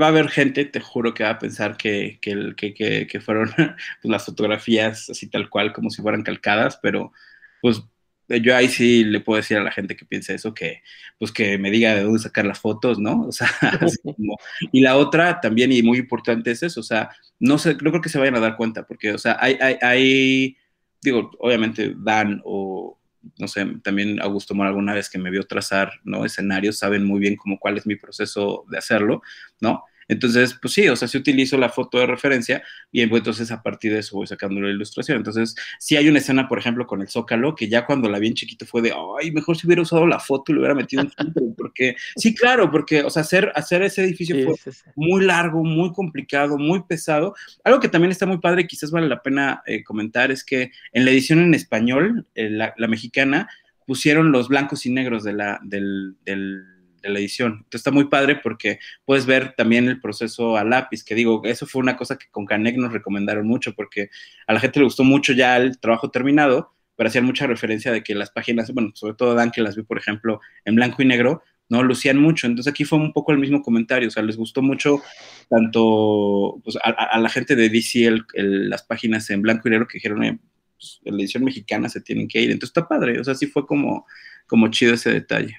[0.00, 3.50] va a haber gente, te juro, que va a pensar que, que, que, que fueron
[3.56, 7.12] pues, las fotografías así tal cual, como si fueran calcadas, pero
[7.60, 7.82] pues
[8.28, 10.82] yo ahí sí le puedo decir a la gente que piensa eso, que
[11.18, 13.22] pues que me diga de dónde sacar las fotos, ¿no?
[13.22, 13.48] O sea,
[14.02, 14.38] como,
[14.72, 18.00] y la otra también, y muy importante es eso, o sea, no sé, no creo
[18.00, 20.56] que se vayan a dar cuenta, porque, o sea, hay, hay, hay
[21.04, 22.98] digo, obviamente Dan o,
[23.38, 26.24] no sé, también Augusto Mora alguna vez que me vio trazar, ¿no?
[26.24, 29.22] Escenarios, saben muy bien como cuál es mi proceso de hacerlo,
[29.60, 29.84] ¿no?
[30.08, 32.62] Entonces, pues sí, o sea, si utilizo la foto de referencia
[32.92, 35.18] y pues, entonces a partir de eso voy sacando la ilustración.
[35.18, 38.28] Entonces, si hay una escena, por ejemplo, con el Zócalo, que ya cuando la vi
[38.28, 41.02] en chiquito fue de, ay, mejor si hubiera usado la foto y lo hubiera metido
[41.02, 44.90] en filtro, porque, sí, claro, porque, o sea, hacer, hacer ese edificio fue sí, sí.
[44.96, 47.34] muy largo, muy complicado, muy pesado.
[47.62, 50.72] Algo que también está muy padre y quizás vale la pena eh, comentar es que
[50.92, 53.48] en la edición en español, eh, la, la, mexicana,
[53.86, 56.73] pusieron los blancos y negros de la, del, del
[57.04, 57.52] de la edición.
[57.52, 61.66] Entonces está muy padre porque puedes ver también el proceso a lápiz, que digo, eso
[61.66, 64.10] fue una cosa que con Canek nos recomendaron mucho porque
[64.46, 68.02] a la gente le gustó mucho ya el trabajo terminado, pero hacían mucha referencia de
[68.02, 71.06] que las páginas, bueno, sobre todo Dan, que las vi, por ejemplo, en blanco y
[71.06, 72.46] negro, no lucían mucho.
[72.46, 75.02] Entonces aquí fue un poco el mismo comentario, o sea, les gustó mucho
[75.48, 80.40] tanto pues, a, la gente de DC las páginas en blanco y negro que dijeron,
[80.76, 82.50] pues, en la edición mexicana se tienen que ir.
[82.50, 84.06] Entonces está padre, o sea, sí fue como,
[84.46, 85.58] como chido ese detalle.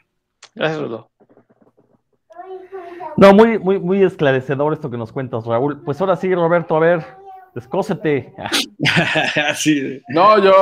[0.53, 1.11] Gracias, Rudo.
[3.17, 5.81] No, muy, muy, muy esclarecedor esto que nos cuentas, Raúl.
[5.83, 7.05] Pues ahora sí, Roberto, a ver,
[7.53, 8.33] descósete.
[9.55, 10.01] sí.
[10.09, 10.53] No, yo,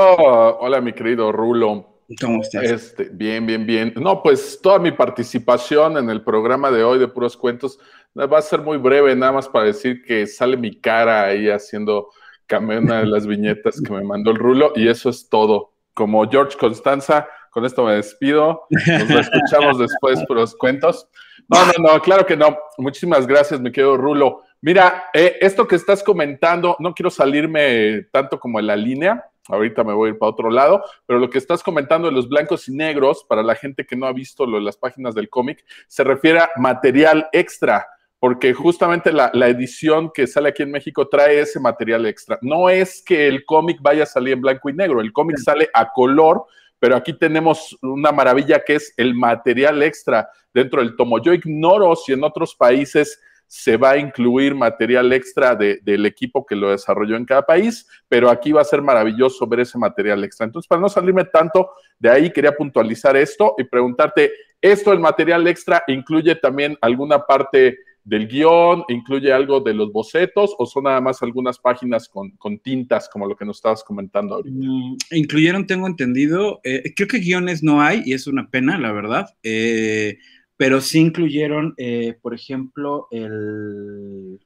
[0.60, 1.90] hola, mi querido Rulo.
[2.22, 2.64] ¿Cómo estás?
[2.64, 3.94] Este, bien, bien, bien.
[3.96, 7.80] No, pues toda mi participación en el programa de hoy de Puros Cuentos
[8.16, 12.10] va a ser muy breve, nada más para decir que sale mi cara ahí haciendo
[12.46, 15.72] cameo una de las viñetas que me mandó el Rulo y eso es todo.
[15.96, 18.66] Como George Constanza, con esto me despido.
[18.70, 21.08] Nos escuchamos después Puros Cuentos.
[21.48, 22.58] No, no, no, claro que no.
[22.78, 24.42] Muchísimas gracias, mi querido Rulo.
[24.62, 29.84] Mira, eh, esto que estás comentando, no quiero salirme tanto como en la línea, ahorita
[29.84, 32.68] me voy a ir para otro lado, pero lo que estás comentando de los blancos
[32.70, 36.04] y negros, para la gente que no ha visto lo las páginas del cómic, se
[36.04, 37.86] refiere a material extra,
[38.20, 42.40] porque justamente la, la, edición que sale aquí en México trae ese material extra.
[42.42, 45.70] No es que el cómic vaya a salir en blanco y negro, el cómic sale
[45.74, 46.46] a color,
[46.84, 51.18] pero aquí tenemos una maravilla que es el material extra dentro del tomo.
[51.24, 56.46] Yo ignoro si en otros países se va a incluir material extra de, del equipo
[56.46, 60.26] que lo desarrolló en cada país, pero aquí va a ser maravilloso ver ese material
[60.26, 60.46] extra.
[60.46, 65.48] Entonces, para no salirme tanto de ahí, quería puntualizar esto y preguntarte, ¿esto el material
[65.48, 71.00] extra incluye también alguna parte del guion, incluye algo de los bocetos o son nada
[71.00, 74.58] más algunas páginas con, tintas, como lo que nos estabas comentando ahorita?
[74.58, 78.92] Mm, incluyeron, tengo entendido, eh, creo que guiones no hay y es una pena, la
[78.92, 79.28] verdad.
[79.42, 80.18] Eh,
[80.58, 84.40] pero sí incluyeron, eh, por ejemplo, el,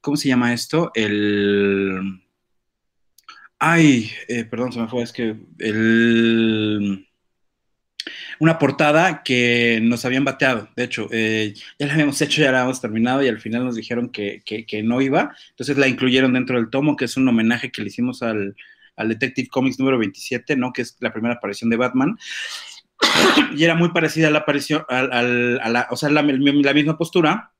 [0.00, 0.90] ¿cómo se llama esto?
[0.94, 2.00] El,
[3.58, 4.10] ay,
[4.50, 7.06] perdón, se me fue, es que el,
[8.40, 12.60] una portada que nos habían bateado, de hecho, eh, ya la habíamos hecho, ya la
[12.60, 16.56] habíamos terminado y al final nos dijeron que, que, no iba, entonces la incluyeron dentro
[16.56, 18.56] del tomo, que es un homenaje que le hicimos al,
[18.96, 20.72] al Detective Comics número 27, ¿no?
[20.72, 22.18] Que es la primera aparición de Batman.
[23.56, 26.96] Y era muy parecida a la aparición, a, a, a la, o sea, la, misma
[26.96, 27.52] postura,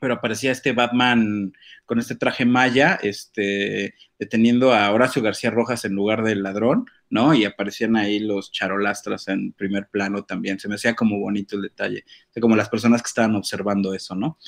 [0.00, 1.52] pero aparecía este Batman
[1.84, 7.34] con este traje maya, este, deteniendo a Horacio García Rojas en lugar del ladrón, ¿no?
[7.34, 10.58] Y aparecían ahí los charolastras en primer plano también.
[10.58, 12.04] Se me hacía como bonito el detalle,
[12.40, 14.38] como las personas que estaban observando eso, ¿no?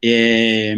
[0.00, 0.76] Eh,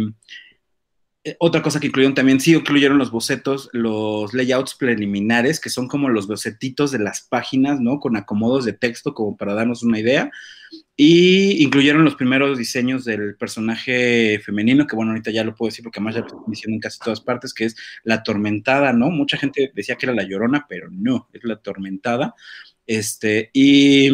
[1.37, 6.09] otra cosa que incluyeron también, sí incluyeron los bocetos, los layouts preliminares, que son como
[6.09, 7.99] los bocetitos de las páginas, ¿no?
[7.99, 10.31] Con acomodos de texto, como para darnos una idea.
[10.95, 15.83] Y incluyeron los primeros diseños del personaje femenino, que bueno, ahorita ya lo puedo decir
[15.83, 19.09] porque además ya lo estoy diciendo en casi todas partes, que es la atormentada, ¿no?
[19.09, 22.35] Mucha gente decía que era la llorona, pero no, es la atormentada.
[22.85, 24.11] Este, y.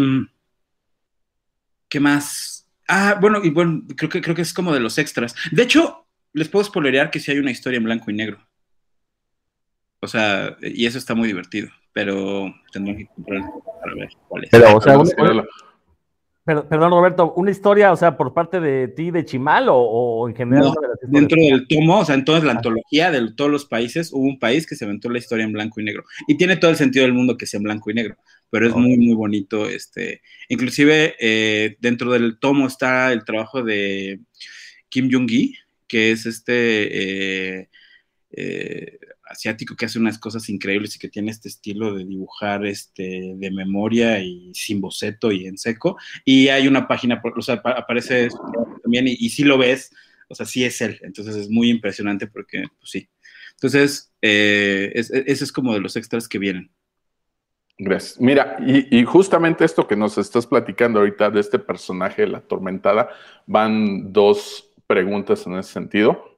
[1.90, 2.68] ¿Qué más?
[2.88, 5.36] Ah, bueno, y bueno, creo que, creo que es como de los extras.
[5.52, 8.40] De hecho, les puedo spoilerear que sí hay una historia en blanco y negro.
[10.00, 13.42] O sea, y eso está muy divertido, pero tendrán que comprar
[13.82, 14.52] para ver cuál es.
[14.52, 15.44] Pero, o sea, una,
[16.48, 20.72] perdón, Roberto, ¿una historia, o sea, por parte de ti, de Chimal o, en general?
[21.02, 22.56] dentro del tomo, o sea, en toda la ah.
[22.56, 25.82] antología de todos los países, hubo un país que se aventó la historia en blanco
[25.82, 26.06] y negro.
[26.26, 28.16] Y tiene todo el sentido del mundo que sea en blanco y negro,
[28.50, 29.68] pero es muy, muy bonito.
[29.68, 34.22] Este, inclusive eh, dentro del tomo está el trabajo de
[34.88, 35.54] Kim Jong-gi,
[35.88, 37.60] que es este...
[37.60, 37.70] Eh,
[38.32, 43.34] eh, asiático que hace unas cosas increíbles y que tiene este estilo de dibujar este,
[43.36, 45.98] de memoria y sin boceto y en seco.
[46.26, 48.30] Y hay una página, o sea, aparece
[48.84, 49.92] también y, y sí lo ves,
[50.28, 51.00] o sea, sí es él.
[51.04, 53.10] Entonces es muy impresionante porque, pues sí.
[53.54, 56.72] Entonces, eh, ese es como de los extras que vienen.
[57.80, 58.20] Gracias.
[58.20, 63.10] Mira, y, y, justamente esto que nos estás platicando ahorita de este personaje, la atormentada,
[63.46, 66.37] van dos preguntas en ese sentido.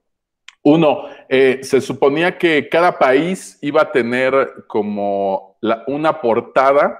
[0.64, 6.98] Uno, eh, se suponía que cada país iba a tener como una portada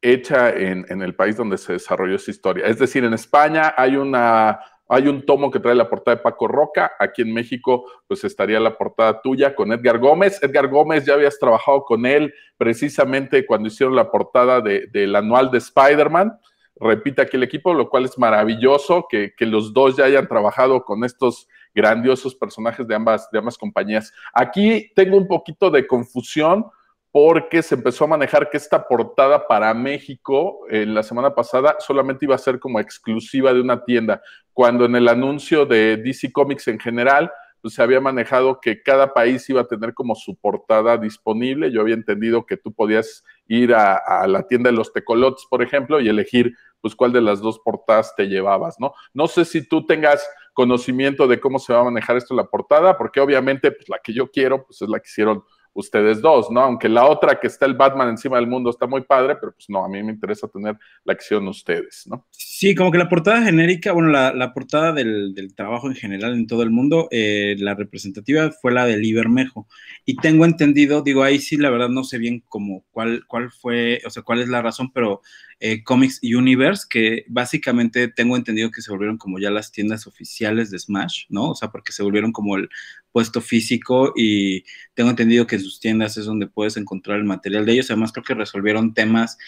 [0.00, 2.66] hecha en, el país donde se desarrolló esa historia.
[2.66, 6.46] Es decir, en España hay una hay un tomo que trae la portada de Paco
[6.48, 6.92] Roca.
[6.98, 10.42] Aquí en México, pues estaría la portada tuya con Edgar Gómez.
[10.42, 15.58] Edgar Gómez, ya habías trabajado con él precisamente cuando hicieron la portada del anual de
[15.58, 16.38] Spider-Man.
[16.76, 21.04] Repite aquí el equipo, lo cual es maravilloso que los dos ya hayan trabajado con
[21.04, 24.12] estos grandiosos personajes de ambas, de ambas compañías.
[24.32, 26.66] Aquí tengo un poquito de confusión
[27.12, 31.76] porque se empezó a manejar que esta portada para México en eh, la semana pasada
[31.78, 34.22] solamente iba a ser como exclusiva de una tienda,
[34.54, 37.30] cuando en el anuncio de DC Comics en general
[37.60, 41.70] pues, se había manejado que cada país iba a tener como su portada disponible.
[41.70, 45.62] Yo había entendido que tú podías ir a, a la tienda de los tecolotes, por
[45.62, 48.92] ejemplo, y elegir pues cuál de las dos portadas te llevabas, ¿no?
[49.14, 52.50] No sé si tú tengas conocimiento de cómo se va a manejar esto en la
[52.50, 56.50] portada, porque obviamente pues, la que yo quiero pues, es la que hicieron ustedes dos,
[56.50, 56.60] ¿no?
[56.60, 59.68] Aunque la otra que está el Batman encima del mundo está muy padre, pero pues
[59.68, 62.26] no, a mí me interesa tener la acción ustedes, ¿no?
[62.30, 66.62] Sí, como que la portada genérica, bueno, la, portada del, trabajo en general en todo
[66.62, 69.66] el mundo, eh, la representativa fue la de Ibermejo.
[70.04, 74.00] Y tengo entendido, digo, ahí sí, la verdad no sé bien cómo, cuál, cuál fue,
[74.06, 75.22] o sea, cuál es la razón, pero
[75.64, 80.72] eh, Comics Universe, que básicamente tengo entendido que se volvieron como ya las tiendas oficiales
[80.72, 81.50] de Smash, ¿no?
[81.50, 82.68] O sea, porque se volvieron como el
[83.12, 87.66] puesto físico y tengo entendido que en sus tiendas es donde puedes encontrar el material
[87.66, 87.90] de ellos.
[87.90, 89.38] Además, creo que resolvieron temas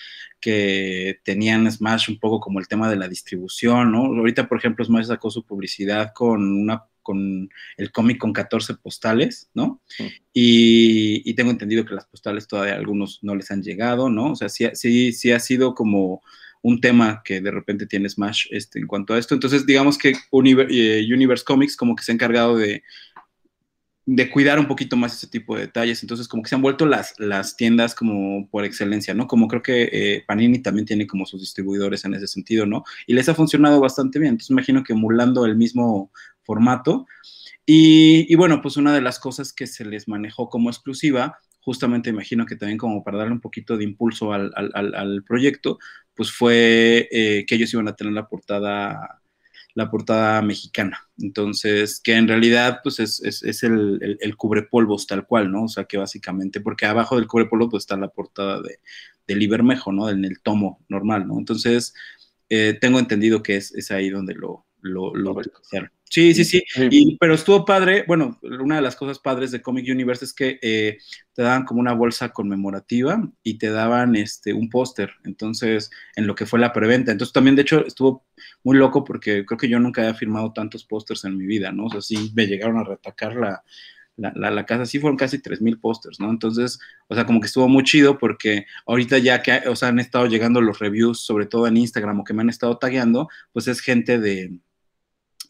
[0.40, 4.04] que tenían Smash un poco como el tema de la distribución, ¿no?
[4.04, 9.50] Ahorita, por ejemplo, Smash sacó su publicidad con una con el cómic con 14 postales,
[9.54, 9.80] ¿no?
[10.32, 14.32] Y, tengo entendido que las postales todavía algunos no les han llegado, ¿no?
[14.32, 16.22] O sea, sí, sí, sí ha sido como
[16.62, 19.34] un tema que de repente tiene Smash este, en cuanto a esto.
[19.34, 22.82] Entonces, digamos que eh, Universe Comics como que se ha encargado de,
[24.06, 26.02] de cuidar un poquito más ese tipo de detalles.
[26.02, 29.26] Entonces, como que se han vuelto las, las tiendas como por excelencia, ¿no?
[29.26, 32.84] Como creo que eh, Panini también tiene como sus distribuidores en ese sentido, ¿no?
[33.06, 34.30] Y les ha funcionado bastante bien.
[34.30, 36.10] Entonces, imagino que emulando el mismo
[36.42, 37.06] formato.
[37.66, 42.44] Y, bueno, pues una de las cosas que se les manejó como exclusiva, justamente imagino
[42.44, 45.78] que también como para darle un poquito de impulso al, proyecto,
[46.14, 49.22] pues fue eh, que ellos iban a tener la portada
[49.74, 51.08] la portada mexicana.
[51.18, 55.64] Entonces, que en realidad, pues es, es, el, el, cubrepolvos tal cual, ¿no?
[55.64, 58.78] O sea, que básicamente, porque abajo del cubrepolvo pues está la portada de,
[59.26, 60.08] de Ibermejo, ¿no?
[60.08, 61.38] En el tomo normal, ¿no?
[61.38, 61.94] Entonces,
[62.48, 65.34] eh, tengo entendido que es, es ahí donde lo, lo, lo
[66.14, 66.62] Sí, sí, sí.
[66.92, 68.04] Y, pero estuvo padre.
[68.06, 70.98] Bueno, una de las cosas padres de Comic Universe es que eh,
[71.32, 75.10] te daban como una bolsa conmemorativa y te daban este un póster.
[75.24, 77.10] Entonces, en lo que fue la preventa.
[77.10, 78.24] Entonces, también, de hecho, estuvo
[78.62, 81.86] muy loco porque creo que yo nunca había firmado tantos pósters en mi vida, ¿no?
[81.86, 83.64] O sea, sí me llegaron a retacar la,
[84.16, 86.30] la, la, casa, sí fueron casi 3.000 pósters, ¿no?
[86.30, 89.98] Entonces, o sea, como que estuvo muy chido porque ahorita ya que, o sea, han
[89.98, 93.66] estado llegando los reviews, sobre todo en Instagram o que me han estado tagueando, pues
[93.66, 94.52] es gente de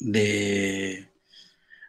[0.01, 1.09] de,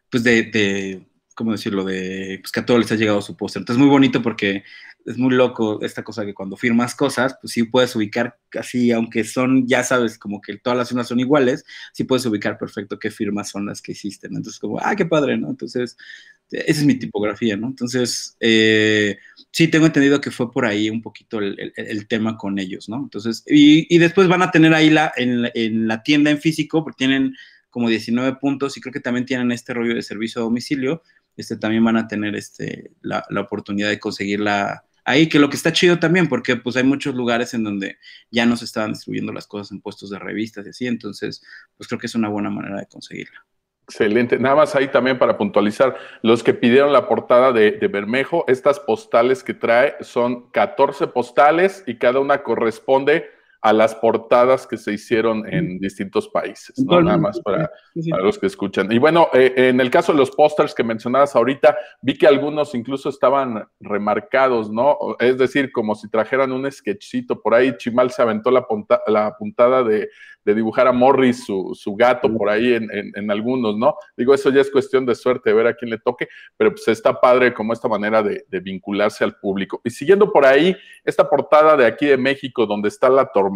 [0.09, 1.83] pues de, de, ¿cómo decirlo?
[1.83, 3.61] De, pues que a todos les ha llegado su póster.
[3.61, 4.63] Entonces, muy bonito porque
[5.05, 9.23] es muy loco esta cosa que cuando firmas cosas, pues sí puedes ubicar casi, aunque
[9.23, 11.63] son, ya sabes, como que todas las firmas son iguales,
[11.93, 14.35] sí puedes ubicar perfecto qué firmas son las que existen.
[14.35, 15.49] Entonces, como, ah, qué padre, ¿no?
[15.49, 15.95] Entonces,
[16.49, 17.67] esa es mi tipografía, ¿no?
[17.67, 19.17] Entonces, eh,
[19.51, 22.97] sí, tengo entendido que fue por ahí un poquito el, tema con ellos, ¿no?
[22.97, 26.83] Entonces, y, y, después van a tener ahí la, en, en la tienda en físico,
[26.83, 27.35] porque tienen
[27.75, 31.01] como 19 puntos y creo que también tienen este rollo de servicio a domicilio,
[31.35, 35.73] este, también van a tener este, la, oportunidad de conseguirla ahí, que lo que está
[35.73, 37.97] chido también, porque pues hay muchos lugares en donde
[38.31, 41.43] ya no se estaban distribuyendo las cosas en puestos de revistas y así, entonces
[41.75, 43.45] pues creo que es una buena manera de conseguirla.
[43.89, 44.39] Excelente.
[44.39, 48.79] Nada más ahí también para puntualizar, los que pidieron la portada de, de, Bermejo, estas
[48.79, 53.34] postales que trae son 14 postales y cada una corresponde
[53.65, 57.01] a las portadas que se hicieron en distintos países, ¿no?
[57.01, 57.71] Nada más para,
[58.21, 58.91] los que escuchan.
[58.91, 62.75] Y bueno, eh, en el caso de los pósters que mencionabas ahorita, vi que algunos
[62.75, 64.99] incluso estaban remarcados, ¿no?
[65.17, 67.75] Es decir, como si trajeran un sketchito por ahí.
[67.75, 68.67] Chimal se aventó la,
[69.07, 70.09] la puntada de,
[70.45, 73.95] dibujar a Morris, su, gato, por ahí en, algunos, ¿no?
[74.15, 77.19] Digo, eso ya es cuestión de suerte, ver a quién le toque, pero pues está
[77.19, 79.81] padre como esta manera de, de vincularse al público.
[79.83, 83.54] Y siguiendo por ahí, esta portada de aquí de México, donde está la tormenta,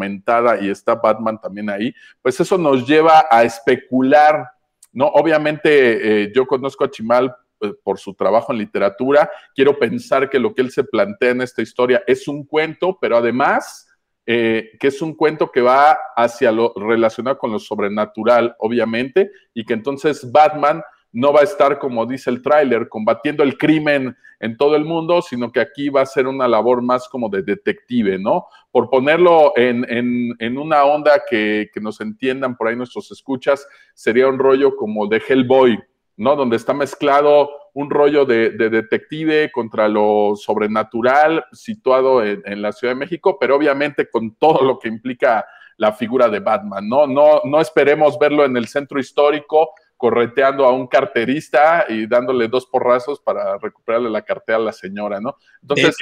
[0.62, 4.50] y está Batman también ahí, pues eso nos lleva a especular,
[4.91, 5.08] ¿no?
[5.08, 10.39] Obviamente eh, yo conozco a Chimal eh, por su trabajo en literatura, quiero pensar que
[10.39, 13.86] lo que él se plantea en esta historia es un cuento, pero además...
[14.32, 19.66] Eh, que es un cuento que va hacia lo relacionado con lo sobrenatural, obviamente, y
[19.66, 24.57] que entonces Batman no va a estar, como dice el tráiler, combatiendo el crimen en
[24.57, 28.18] todo el mundo, sino que aquí va a ser una labor más como de detective,
[28.20, 28.47] ¿no?
[28.72, 34.76] Por ponerlo en, una onda que, nos entiendan por ahí nuestros escuchas, sería un rollo
[34.76, 35.80] como de Hellboy,
[36.18, 36.36] ¿no?
[36.36, 42.93] Donde está mezclado un rollo de, detective contra lo sobrenatural situado en, en, la Ciudad
[42.93, 45.45] de México, pero obviamente con todo lo que implica
[45.78, 47.07] la figura de Batman, ¿no?
[47.07, 52.66] No, no esperemos verlo en el centro histórico, correteando a un carterista y dándole dos
[52.68, 55.36] porrazos para recuperarle la cartera a la señora, ¿no?
[55.62, 55.97] Entonces.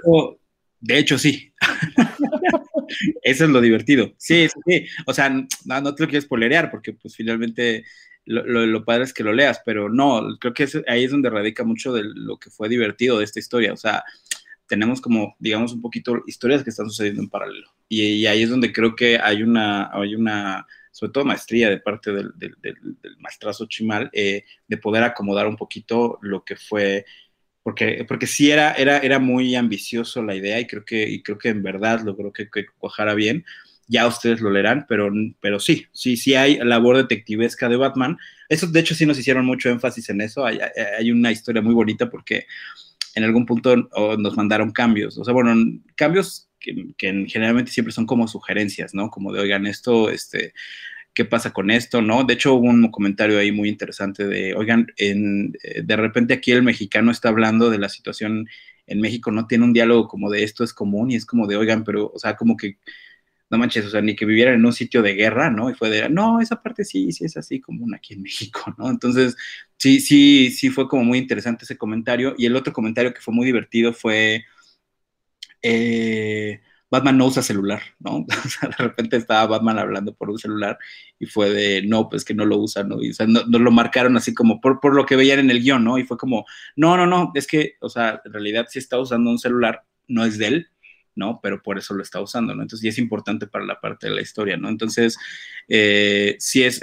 [0.79, 1.51] De hecho, sí.
[3.23, 4.13] Eso es lo divertido.
[4.17, 7.85] Sí, sí, O sea, no, te lo quieres polerear porque pues finalmente
[8.25, 11.63] lo, lo, padre es que lo leas, pero no, creo que ahí es donde radica
[11.63, 13.73] mucho de lo que fue divertido de esta historia.
[13.73, 14.03] O sea,
[14.67, 17.67] tenemos como, digamos, un poquito historias que están sucediendo en paralelo.
[17.89, 20.67] Y, y ahí es donde creo que hay una, hay una
[20.97, 22.75] sobre todo maestría de parte del, del,
[23.19, 27.05] maestrazo Chimal, eh, de poder acomodar un poquito lo que fue,
[27.61, 31.37] porque, porque sí era, era, era muy ambicioso la idea y creo que, y creo
[31.37, 33.45] que en verdad logró que, que cuajara bien.
[33.87, 38.17] Ya ustedes lo leerán, pero, pero sí, sí, sí hay labor detectivesca de Batman.
[38.49, 40.47] Eso, de hecho, sí nos hicieron mucho énfasis en eso.
[40.47, 40.57] Hay,
[40.97, 42.47] hay una historia muy bonita porque
[43.13, 43.75] en algún punto
[44.17, 45.15] nos mandaron cambios.
[45.19, 45.53] O sea, bueno,
[45.95, 46.46] cambios
[46.97, 49.09] que, generalmente siempre son como sugerencias, ¿no?
[49.09, 50.53] Como de, oigan, esto, este,
[51.13, 52.23] ¿qué pasa con esto, no?
[52.23, 56.51] De hecho, hubo un comentario ahí muy interesante de, oigan, en, eh, de repente aquí
[56.51, 58.47] el mexicano está hablando de la situación
[58.87, 61.57] en México, no tiene un diálogo como de esto es común y es como de,
[61.57, 62.77] oigan, pero, o sea, como que,
[63.49, 65.69] no manches, o sea, ni que vivieran en un sitio de guerra, ¿no?
[65.69, 68.89] Y fue de, no, esa parte sí, sí es así común aquí en México, ¿no?
[68.89, 69.35] Entonces,
[69.77, 72.35] sí, sí, sí fue como muy interesante ese comentario.
[72.37, 74.43] Y el otro comentario que fue muy divertido fue
[75.67, 78.25] eh, Batman no usa celular, ¿no?
[78.45, 80.77] O sea, de repente estaba Batman hablando por un celular
[81.19, 83.03] y fue de, no, pues que no lo usa, ¿no?
[83.03, 85.83] Y o sea, no, lo marcaron así como por, lo que veían en el guion,
[85.83, 85.97] ¿no?
[85.97, 86.45] Y fue como,
[86.75, 90.23] no, no, no, es que, o sea, en realidad sí está usando un celular, no
[90.25, 90.67] es de él,
[91.15, 91.39] ¿no?
[91.43, 92.61] Pero por eso lo está usando, ¿no?
[92.61, 94.69] Entonces, y es importante para la parte de la historia, ¿no?
[94.69, 95.17] Entonces,
[95.67, 96.81] eh, sí es,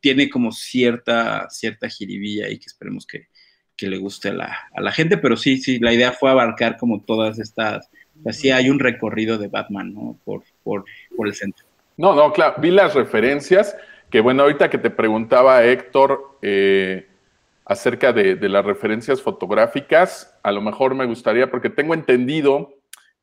[0.00, 3.28] tiene como cierta, cierta jiribilla y que esperemos que,
[3.76, 6.76] que le guste a la, a la gente, pero sí, sí, la idea fue abarcar
[6.76, 7.88] como todas estas
[8.26, 10.18] así hay un recorrido de Batman, ¿no?
[10.24, 10.84] Por, por,
[11.16, 11.64] por el centro.
[11.96, 13.76] No, no, claro, vi las referencias,
[14.10, 17.06] que bueno, ahorita que te preguntaba Héctor eh,
[17.64, 22.74] acerca de, las referencias fotográficas, a lo mejor me gustaría, porque tengo entendido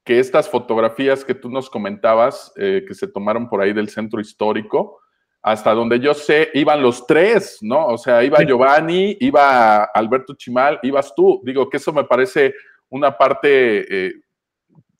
[0.03, 4.19] que estas fotografías que tú nos comentabas, eh, que se tomaron por ahí del centro
[4.19, 4.99] histórico,
[5.43, 7.87] hasta donde yo sé, iban los tres, ¿no?
[7.87, 11.41] O sea, iba Giovanni, iba Alberto Chimal, ibas tú.
[11.43, 12.53] Digo que eso me parece
[12.89, 14.13] una parte eh,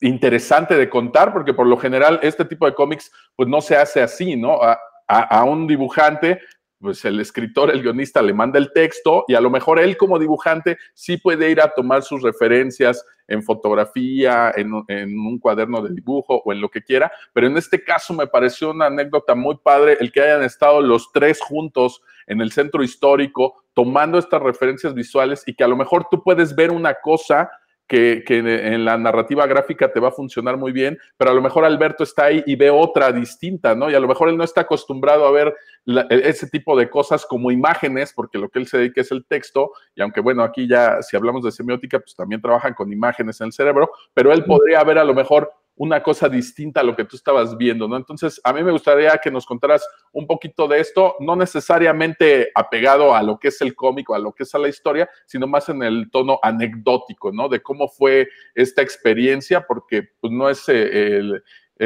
[0.02, 4.02] interesante de contar, porque por lo general este tipo de cómics pues no se hace
[4.02, 4.58] así, ¿no?
[4.62, 6.40] A, un dibujante,
[6.78, 10.18] pues el escritor, el guionista le manda el texto y a lo mejor él como
[10.18, 15.94] dibujante sí puede ir a tomar sus referencias en fotografía, en, en, un cuaderno de
[15.94, 19.58] dibujo o en lo que quiera, pero en este caso me pareció una anécdota muy
[19.62, 24.94] padre el que hayan estado los tres juntos en el centro histórico tomando estas referencias
[24.94, 27.50] visuales y que a lo mejor tú puedes ver una cosa
[27.92, 31.66] que, en la narrativa gráfica te va a funcionar muy bien, pero a lo mejor
[31.66, 33.90] Alberto está ahí y ve otra distinta, ¿no?
[33.90, 35.54] Y a lo mejor él no está acostumbrado a ver
[35.86, 39.26] e, ese tipo de cosas como imágenes, porque lo que él se dedica es el
[39.26, 43.38] texto, y aunque bueno, aquí ya si hablamos de semiótica, pues también trabajan con imágenes
[43.42, 45.52] en el cerebro, pero él podría ver a lo mejor
[45.82, 47.96] una cosa distinta a lo que tú estabas viendo, ¿no?
[47.96, 53.16] Entonces, a mí me gustaría que nos contaras un poquito de esto, no necesariamente apegado
[53.16, 55.68] a lo que es el cómico, a lo que es a la historia, sino más
[55.70, 57.48] en el tono anecdótico, ¿no?
[57.48, 61.40] De cómo fue esta experiencia, porque pues no es eh, eh,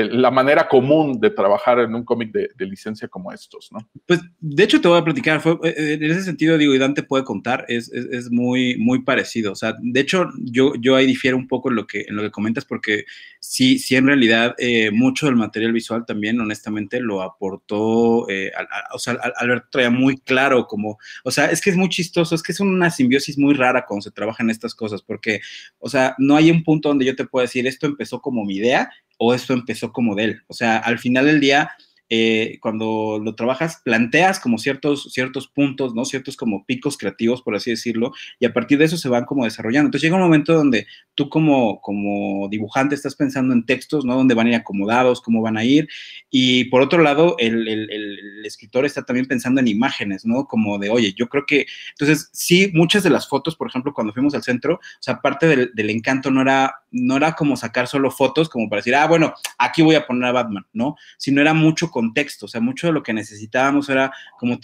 [0.04, 3.78] la manera común de trabajar en un cómic de, licencia como estos, ¿no?
[4.06, 6.78] Pues de hecho te voy a platicar, fue, eh, eh, en ese sentido digo, y
[6.78, 7.90] Dante puede contar, es,
[8.30, 12.04] muy, muy parecido, o sea, de hecho yo, ahí difiero un poco en lo que,
[12.08, 13.04] en lo que comentas porque
[13.40, 14.56] sí, sí en realidad
[14.92, 20.98] mucho del material visual también honestamente lo aportó, o sea, Alberto traía muy claro como,
[21.24, 24.02] o sea, es que es muy chistoso, es que es una simbiosis muy rara cuando
[24.02, 25.40] se trabaja en estas cosas porque,
[25.78, 28.56] o sea, no hay un punto donde yo te pueda decir esto empezó como mi
[28.56, 30.42] idea o esto empezó como de él.
[30.48, 31.70] O sea, al final del día,
[32.08, 36.04] eh, cuando lo trabajas, planteas como ciertos, ciertos puntos, ¿no?
[36.04, 39.44] Ciertos como picos creativos, por así decirlo, y a partir de eso se van como
[39.44, 39.88] desarrollando.
[39.88, 44.14] Entonces llega un momento donde tú como, como dibujante estás pensando en textos, ¿no?
[44.14, 45.88] Dónde van a ir acomodados, cómo van a ir,
[46.30, 50.46] y por otro lado, el, el, el, escritor está también pensando en imágenes, ¿no?
[50.46, 54.12] Como de, oye, yo creo que, entonces, sí, muchas de las fotos, por ejemplo, cuando
[54.12, 57.88] fuimos al centro, o sea, parte del, del encanto no era, no era como sacar
[57.88, 60.96] solo fotos, como para decir, ah, bueno, aquí voy a poner a Batman, ¿no?
[61.18, 64.58] Sino era mucho contexto, o sea, mucho de lo que necesitábamos era como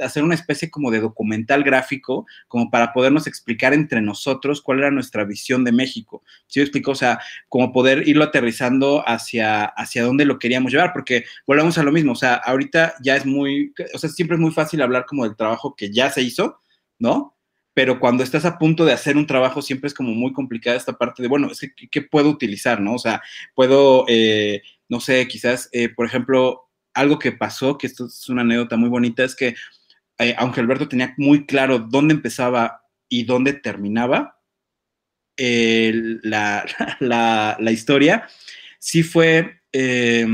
[0.00, 4.90] hacer una especie como de documental gráfico, como para podernos explicar entre nosotros cuál era
[4.90, 6.24] nuestra visión de México.
[6.48, 6.90] ¿Sí me explico?
[6.90, 11.84] O sea, como poder irlo aterrizando hacia, hacia dónde lo queríamos llevar, porque volvemos a
[11.84, 15.06] lo mismo, o sea, ahorita ya es muy, o sea, siempre es muy fácil hablar
[15.06, 16.58] como del trabajo que ya se hizo,
[16.98, 17.34] ¿no?
[17.74, 20.92] pero cuando estás a punto de hacer un trabajo siempre es como muy complicada esta
[20.92, 22.94] parte de, bueno, es que, ¿qué puedo utilizar, no?
[22.94, 23.20] O sea,
[23.54, 26.63] puedo, eh, no sé, quizás, eh, por ejemplo,
[26.94, 29.54] algo que pasó, que esto es una anécdota muy bonita, es que
[30.18, 34.40] eh, aunque Alberto tenía muy claro dónde empezaba y dónde terminaba
[35.36, 36.64] la,
[37.58, 38.28] la, historia,
[38.78, 40.26] sí fue eh,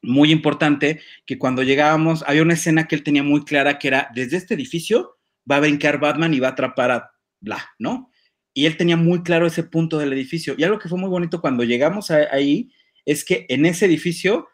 [0.00, 4.08] muy importante que cuando llegábamos, había una escena que él tenía muy clara que era,
[4.14, 5.18] desde este edificio
[5.50, 7.10] va a brincar Batman y va a atrapar a
[7.40, 8.10] bla, ¿no?
[8.54, 10.54] Y él tenía muy claro ese punto del edificio.
[10.56, 12.70] Y algo que fue muy bonito cuando llegamos ahí
[13.04, 14.48] es que en ese edificio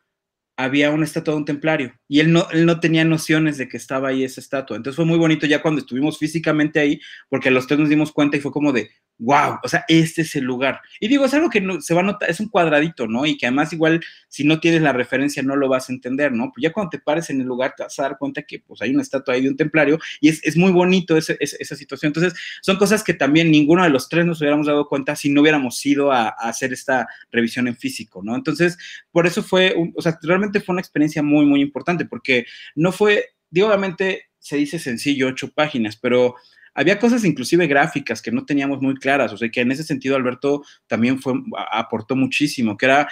[0.65, 3.77] había una estatua de un templario y él no, él no tenía nociones de que
[3.77, 4.77] estaba ahí esa estatua.
[4.77, 8.37] Entonces fue muy bonito ya cuando estuvimos físicamente ahí, porque los tres nos dimos cuenta
[8.37, 8.91] y fue como de,
[9.21, 10.81] wow, o sea, este es el lugar.
[10.99, 13.27] Y digo, es algo que no, se va a notar, es un cuadradito, ¿no?
[13.27, 16.51] Y que además igual, si no tienes la referencia, no lo vas a entender, ¿no?
[16.53, 18.81] Pues ya cuando te pares en el lugar, te vas a dar cuenta que pues
[18.81, 22.09] hay una estatua ahí de un templario y es, es muy bonito esa situación.
[22.09, 25.43] Entonces, son cosas que también ninguno de los tres nos hubiéramos dado cuenta si no
[25.43, 28.35] hubiéramos ido a, a hacer esta revisión en físico, ¿no?
[28.35, 28.79] Entonces,
[29.12, 32.91] por eso fue, un, o sea, realmente fue una experiencia muy, muy importante, porque no
[32.91, 36.37] fue, digo, obviamente se dice sencillo, ocho páginas, pero
[36.81, 40.16] había cosas inclusive gráficas que no teníamos muy claras, o sea que en ese sentido
[40.16, 41.35] Alberto también fue,
[41.70, 43.09] aportó muchísimo, que era,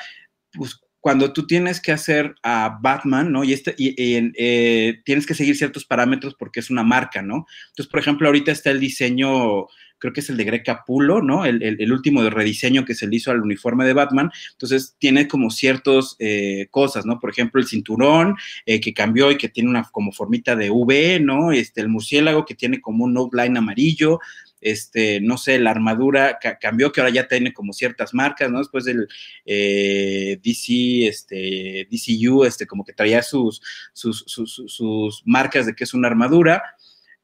[0.52, 3.44] pues, cuando tú tienes que hacer a Batman, ¿no?
[3.44, 7.46] Y, este, y, eh, tienes que seguir ciertos parámetros porque es una marca, ¿no?
[7.68, 9.66] Entonces, por ejemplo, ahorita está el diseño
[9.98, 11.44] creo que es el de Greg Capullo, ¿no?
[11.44, 14.30] El, último de rediseño que se le hizo al uniforme de Batman.
[14.52, 17.18] Entonces, tiene como ciertas eh, cosas, ¿no?
[17.18, 18.36] Por ejemplo, el cinturón
[18.66, 21.52] eh, que cambió y que tiene una como formita de V, ¿no?
[21.52, 24.20] Este, el murciélago que tiene como un outline amarillo.
[24.60, 28.58] Este, no sé, la armadura cambió, que ahora ya tiene como ciertas marcas, ¿no?
[28.58, 29.06] Después del
[29.46, 35.94] eh, DC, este, DCU, este, como que traía sus, sus, sus marcas de que es
[35.94, 36.62] una armadura.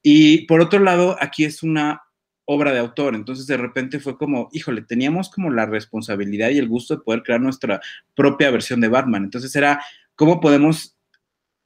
[0.03, 2.04] Y por otro lado, aquí es una
[2.47, 3.15] obra de autor.
[3.15, 7.23] Entonces de repente fue como, híjole, teníamos como la responsabilidad y el gusto de poder
[7.23, 7.81] crear nuestra
[8.15, 9.25] propia versión de Batman.
[9.25, 9.83] Entonces era,
[10.15, 10.97] ¿cómo podemos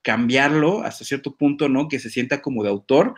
[0.02, 1.88] cambiarlo hasta cierto punto, ¿no?
[1.88, 3.14] Que se sienta como de autor,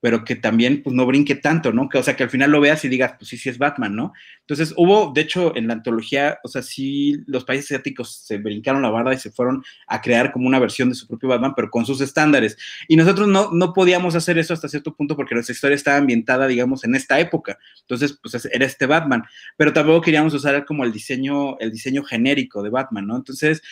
[0.00, 1.88] pero que también pues no brinque tanto, ¿no?
[1.88, 3.94] Que, o sea, que al final lo veas y digas, pues sí, sí es Batman,
[3.94, 4.12] ¿no?
[4.40, 8.82] Entonces hubo, de hecho, en la antología, o sea, sí los países asiáticos se brincaron
[8.82, 11.70] la barda y se fueron a crear como una versión de su propio Batman, pero
[11.70, 12.56] con sus estándares.
[12.88, 16.46] Y nosotros no, no podíamos hacer eso hasta cierto punto porque nuestra historia estaba ambientada,
[16.46, 17.58] digamos, en esta época.
[17.82, 19.24] Entonces, pues era este Batman,
[19.56, 23.16] pero tampoco queríamos usar como el diseño, el diseño genérico de Batman, ¿no?
[23.16, 23.62] Entonces,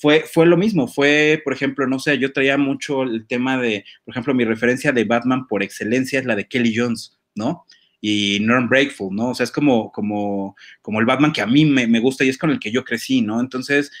[0.00, 3.84] fue, fue lo mismo, fue, por ejemplo, no sé, yo traía mucho el tema de,
[4.04, 7.66] por ejemplo, mi referencia de Batman por excelencia es la de Kelly Jones, ¿no?
[8.00, 9.30] Y Norm Breakful, ¿no?
[9.30, 12.28] O sea, es como, como, como el Batman que a mí me, me, gusta y
[12.28, 13.40] es con el que yo crecí, ¿no?
[13.40, 13.92] Entonces,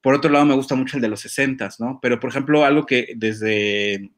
[0.00, 1.98] por otro lado, me gusta mucho el de los 60, ¿no?
[2.00, 4.10] Pero, por ejemplo, algo que desde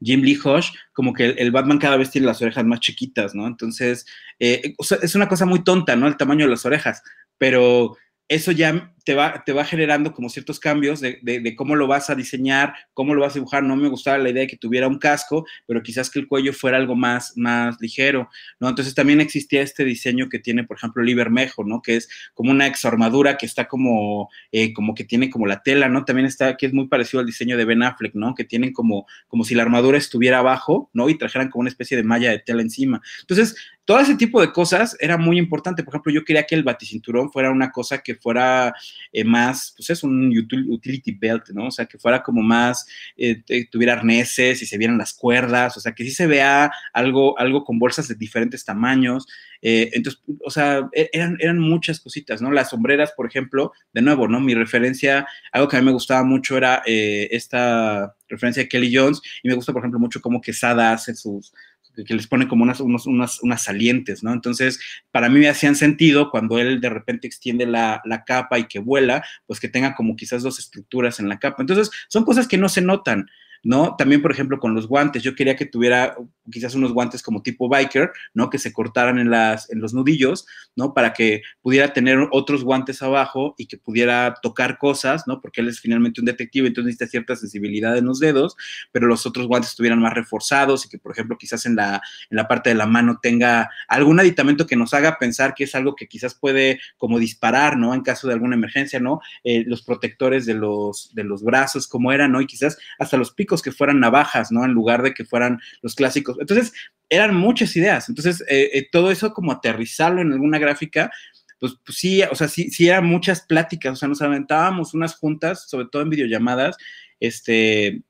[0.00, 3.46] Jim Lee Hush, como que el, Batman cada vez tiene las orejas más chiquitas, ¿no?
[3.46, 4.06] Entonces,
[4.38, 6.08] eh, es una cosa muy tonta, ¿no?
[6.08, 7.02] El tamaño de las orejas,
[7.38, 7.96] pero
[8.28, 12.10] eso ya te va, te va generando como ciertos cambios de, de, cómo lo vas
[12.10, 13.62] a diseñar, cómo lo vas a dibujar.
[13.62, 16.52] No me gustaba la idea de que tuviera un casco, pero quizás que el cuello
[16.52, 18.28] fuera algo más, más ligero,
[18.60, 18.68] ¿no?
[18.68, 21.82] Entonces también existía este diseño que tiene, por ejemplo, Libermejo, ¿no?
[21.82, 25.88] Que es como una exarmadura que está como, eh, como que tiene como la tela,
[25.88, 26.04] ¿no?
[26.04, 28.34] También está, que es muy parecido al diseño de Ben Affleck, ¿no?
[28.34, 31.08] Que tienen como, como si la armadura estuviera abajo, ¿no?
[31.08, 33.00] Y trajeran como una especie de malla de tela encima.
[33.20, 35.82] Entonces, todo ese tipo de cosas era muy importante.
[35.82, 38.74] Por ejemplo, yo quería que el baticinturón fuera una cosa que fuera
[39.12, 41.66] eh, más, pues es un utility belt, ¿no?
[41.66, 42.86] O sea, que fuera como más,
[43.16, 47.38] eh, tuviera arneses y se vieran las cuerdas, o sea, que sí se vea algo,
[47.38, 49.26] algo con bolsas de diferentes tamaños.
[49.60, 52.50] Eh, entonces, o sea, e-, eran, eran muchas cositas, ¿no?
[52.50, 54.40] Las sombreras, por ejemplo, de nuevo, ¿no?
[54.40, 59.20] Mi referencia, algo que a mí me gustaba mucho era esta referencia de Kelly Jones
[59.42, 61.52] y me gusta, por ejemplo, mucho cómo Quesada hace sus,
[61.94, 64.32] que les pone como unas, unas, unas salientes, ¿no?
[64.32, 64.80] Entonces,
[65.10, 68.78] para mí me hacían sentido cuando él de repente extiende la, la, capa y que
[68.78, 71.62] vuela, pues que tenga como quizás dos estructuras en la capa.
[71.62, 73.26] Entonces, son cosas que no se notan.
[73.62, 73.94] ¿No?
[73.96, 76.16] También, por ejemplo, con los guantes, yo quería que tuviera
[76.50, 78.50] quizás unos guantes como tipo biker, ¿no?
[78.50, 80.92] Que se cortaran en, las, en los nudillos, ¿no?
[80.94, 85.40] Para que pudiera tener otros guantes abajo y que pudiera tocar cosas, ¿no?
[85.40, 88.56] Porque él es finalmente un detective, entonces necesita cierta sensibilidad en los dedos,
[88.90, 92.36] pero los otros guantes estuvieran más reforzados y que, por ejemplo, quizás en la, en
[92.36, 95.94] la parte de la mano tenga algún aditamento que nos haga pensar que es algo
[95.94, 97.94] que quizás puede como disparar, ¿no?
[97.94, 99.20] En caso de alguna emergencia, ¿no?
[99.44, 102.40] Eh, los protectores de los, de los brazos, como eran, ¿no?
[102.40, 104.64] Y quizás hasta los picos que fueran navajas, ¿no?
[104.64, 106.38] En lugar de que fueran los clásicos.
[106.40, 106.72] Entonces,
[107.10, 108.08] eran muchas ideas.
[108.08, 111.10] Entonces, eh, eh, todo eso como aterrizarlo en alguna gráfica,
[111.58, 115.14] pues, pues, sí, o sea, sí, sí eran muchas pláticas, o sea, nos aventábamos unas
[115.14, 116.76] juntas, sobre todo en videollamadas,
[117.20, 118.02] este,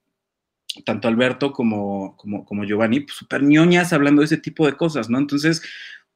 [0.87, 5.11] tanto Alberto como, como, como Giovanni, pues súper ñoñas hablando de ese tipo de cosas,
[5.11, 5.19] ¿no?
[5.19, 5.63] Entonces,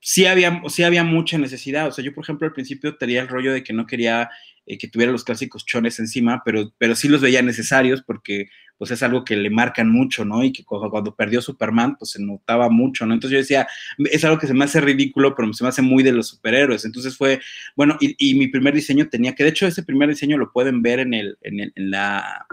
[0.09, 1.89] sí había, sí había mucha necesidad.
[1.89, 4.31] O sea, yo, por ejemplo, al principio tenía el rollo de que no quería
[4.65, 8.49] eh, que tuviera los clásicos chones encima, pero, pero sí los veía necesarios porque
[8.79, 10.45] pues es algo que le marcan mucho, ¿no?
[10.45, 13.15] Y que cuando, perdió Superman, pues se notaba mucho, ¿no?
[13.15, 13.67] Entonces yo decía,
[13.99, 16.85] es algo que se me hace ridículo, pero se me hace muy de los superhéroes.
[16.85, 17.41] Entonces fue,
[17.75, 21.01] bueno, y, mi primer diseño tenía que, de hecho, ese primer diseño lo pueden ver
[21.01, 22.47] en, el, en, la,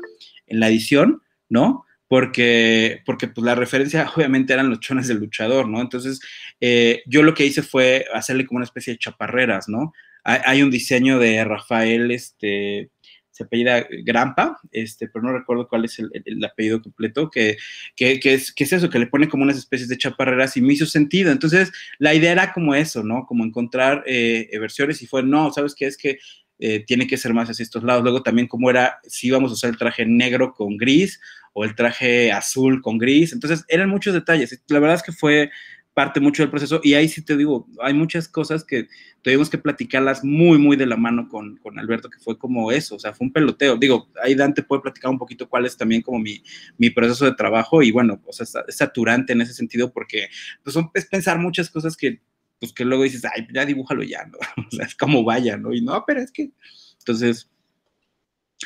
[0.48, 1.86] en la edición, ¿no?
[2.14, 5.82] Porque, porque pues la referencia obviamente eran los chones del luchador, ¿no?
[5.82, 6.20] Entonces,
[6.62, 9.94] eh, yo lo que hice fue hacerle como una especie de chaparreras, ¿no?
[10.24, 12.92] Hay, un diseño de Rafael, este,
[13.32, 17.58] se apellida Grampa, este, pero no recuerdo cuál es el, apellido completo, que,
[17.96, 20.74] que, es, que, es, eso, que le pone como unas especies de chaparreras y me
[20.74, 21.32] hizo sentido.
[21.32, 23.26] Entonces, la idea era como eso, ¿no?
[23.26, 25.88] Como encontrar eh, versiones y fue, no, ¿sabes qué?
[25.88, 26.20] Es que
[26.60, 28.04] eh, tiene que ser más hacia estos lados.
[28.04, 31.20] Luego también como era, si íbamos a usar el traje negro con gris
[31.54, 33.34] o el traje azul con gris.
[33.34, 34.62] Entonces, eran muchos detalles.
[34.68, 35.52] La verdad es que fue
[35.94, 38.88] parte mucho del proceso y ahí sí te digo, hay muchas cosas que
[39.22, 42.96] tuvimos que platicarlas muy, muy de la mano con, con, Alberto, que fue como eso,
[42.96, 43.78] o sea, fue un peloteo.
[43.78, 46.44] Digo, ahí Dante puede platicar un poquito cuál es también como mi,
[46.78, 50.28] mi proceso de trabajo y bueno, o sea, es saturante en ese sentido porque
[50.64, 52.22] pues, es pensar muchas cosas que,
[52.60, 54.38] pues que luego dices, ay, ya dibújalo ya, ¿no?
[54.68, 55.74] O sea, es como vaya, ¿no?
[55.74, 56.52] Y no, pero es que,
[57.00, 57.50] entonces,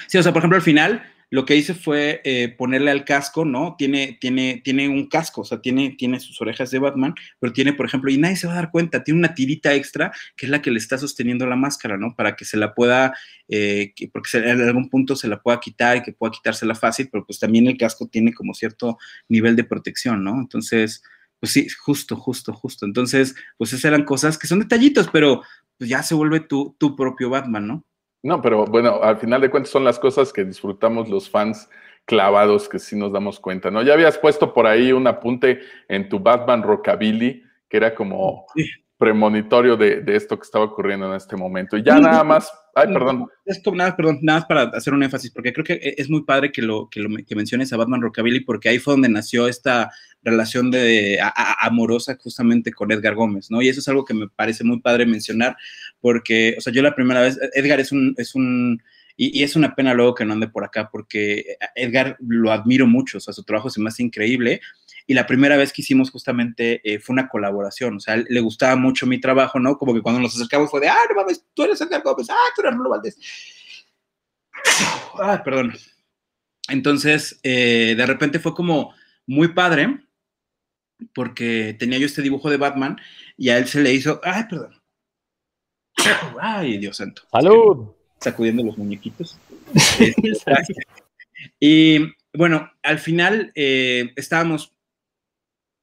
[0.07, 3.43] sí, o sea, por ejemplo, al final lo que hice fue eh, ponerle al casco,
[3.43, 3.75] ¿no?
[3.77, 7.73] Tiene, tiene, tiene un casco, o sea, tiene, tiene sus orejas de Batman, pero tiene,
[7.73, 10.49] por ejemplo, y nadie se va a dar cuenta, tiene una tirita extra que es
[10.49, 12.15] la que le está sosteniendo la máscara, ¿no?
[12.15, 13.13] Para que se la pueda,
[13.49, 17.25] eh, porque en algún punto se la pueda quitar y que pueda quitársela fácil, pero
[17.25, 18.97] pues también el casco tiene como cierto
[19.27, 20.39] nivel de protección, ¿no?
[20.39, 21.03] Entonces,
[21.39, 22.85] pues sí, justo, justo, justo.
[22.85, 25.43] Entonces, pues esas eran cosas que son detallitos, pero
[25.77, 27.85] pues ya se vuelve tu, tu propio Batman, ¿no?
[28.23, 31.69] No, pero bueno, al final de cuentas son las cosas que disfrutamos los fans
[32.05, 33.81] clavados que sí nos damos cuenta, ¿no?
[33.83, 35.59] Ya habías puesto por ahí un apunte
[35.89, 38.45] en tu Batman Rockabilly, que era como
[38.97, 41.77] premonitorio de, esto que estaba ocurriendo en este momento.
[41.77, 43.27] Y ya nada más, ay, perdón.
[43.45, 46.23] Esto, nada, perdón, nada más para hacer un énfasis, porque creo que e, es muy
[46.23, 49.47] padre que lo, que lo que menciones a Batman Rockabilly, porque ahí fue donde nació
[49.47, 49.91] esta
[50.23, 51.19] relación de
[51.59, 53.61] amorosa justamente con Edgar Gómez, ¿no?
[53.61, 55.55] Y eso es algo que me parece muy padre mencionar,
[56.01, 58.81] porque, o sea, yo la primera vez, Edgar es un, es un,
[59.15, 63.17] y, es una pena luego que no ande por acá, porque Edgar lo admiro mucho,
[63.17, 64.61] o sea, su trabajo se me hace increíble,
[65.05, 68.75] y la primera vez que hicimos justamente eh, fue una colaboración, o sea, le gustaba
[68.75, 69.77] mucho mi trabajo, ¿no?
[69.77, 72.35] Como que cuando nos acercamos fue de, ah, no mames, tú eres Edgar Gómez, ah,
[72.55, 73.17] tú eres Rulo Valdés.
[75.19, 75.73] Ah, perdón.
[76.69, 78.93] Entonces, eh, de repente fue como
[79.25, 79.99] muy padre,
[81.13, 82.99] porque tenía yo este dibujo de Batman
[83.37, 84.76] y a él se le hizo, ay, perdón.
[86.41, 87.23] Ay, Dios santo.
[87.31, 87.89] Salud.
[88.19, 89.37] Sacudiendo los muñequitos.
[91.59, 91.99] y
[92.33, 94.73] bueno, al final eh, estábamos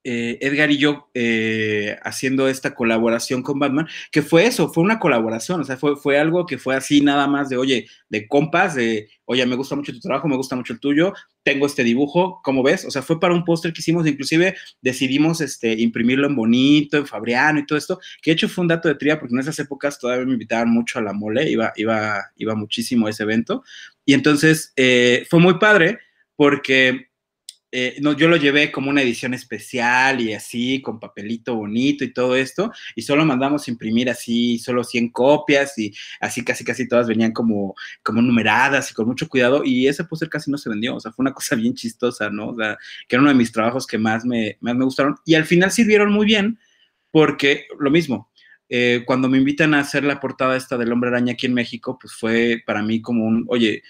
[0.04, 4.98] eh, Edgar y yo eh, haciendo esta colaboración con Batman, que fue eso, fue una
[4.98, 8.74] colaboración, o sea, fue, fue algo que fue así nada más de, oye, de compas,
[8.74, 12.40] de, oye, me gusta mucho tu trabajo, me gusta mucho el tuyo, tengo este dibujo,
[12.44, 12.84] ¿cómo ves?
[12.84, 17.06] O sea, fue para un póster que hicimos, inclusive decidimos este, imprimirlo en bonito, en
[17.06, 19.58] Fabriano y todo esto, que de hecho fue un dato de tría, porque en esas
[19.58, 23.64] épocas todavía me invitaban mucho a la mole, iba, iba, iba muchísimo a ese evento,
[24.04, 25.98] y entonces eh, fue muy padre,
[26.36, 27.08] porque
[27.76, 32.12] eh, no, yo lo llevé como una edición especial y así, con papelito bonito y
[32.12, 37.08] todo esto, y solo mandamos imprimir así, solo 100 copias y así casi casi todas
[37.08, 40.94] venían como, como numeradas y con mucho cuidado, y ese póster casi no se vendió,
[40.94, 42.50] o sea, fue una cosa bien chistosa, ¿no?
[42.50, 45.34] O sea, que era uno de mis trabajos que más me, más me gustaron, y
[45.34, 46.60] al final sirvieron muy bien,
[47.10, 48.30] porque lo mismo,
[48.68, 51.98] eh, cuando me invitan a hacer la portada esta del Hombre Araña aquí en México,
[52.00, 53.82] pues fue para mí como un, oye,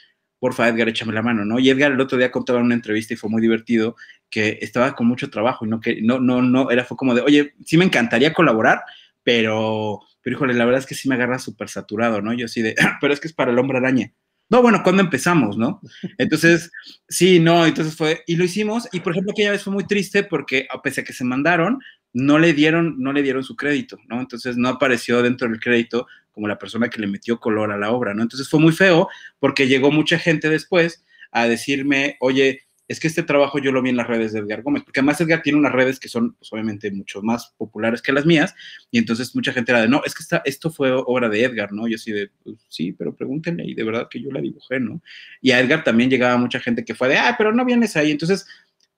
[0.45, 1.59] porfa, Edgar, échame la mano, ¿no?
[1.59, 3.97] Y Edgar el otro día contaba en una entrevista y fue muy divertido
[4.29, 7.23] que estaba con mucho trabajo y no que no no no era fue como de,
[7.23, 8.83] "Oye, sí me encantaría colaborar,
[9.23, 12.35] pero pero híjole, la verdad es que sí me agarra súper saturado, ¿no?
[12.35, 14.13] Yo así de, pero es que es para el hombre araña.
[14.51, 15.81] No, bueno, ¿cuándo empezamos, no?
[16.19, 16.71] Entonces,
[17.09, 20.23] sí, no, entonces fue, y lo hicimos, y por ejemplo, aquella vez fue muy triste
[20.25, 21.79] porque a pesar que se mandaron,
[22.13, 24.21] no le dieron, no le dieron su crédito, ¿no?
[24.21, 27.93] Entonces no apareció dentro del crédito como la persona que le metió color a la
[27.93, 28.23] obra, ¿no?
[28.23, 29.09] Entonces fue muy feo
[29.39, 33.91] porque llegó mucha gente después a decirme, oye, es que este trabajo yo lo vi
[33.91, 36.53] en las redes de Edgar Gómez, porque además Edgar tiene unas redes que son, pues,
[36.53, 38.55] obviamente, mucho más populares que las mías,
[38.91, 41.89] y entonces mucha gente era de, no, es que esto fue obra de Edgar, ¿no?
[41.89, 45.01] Yo así de, pues, sí, pero pregúntenle, y de verdad que yo la dibujé, ¿no?
[45.41, 48.11] Y a Edgar también llegaba mucha gente que fue de, ah, pero no vienes ahí,
[48.11, 48.47] entonces,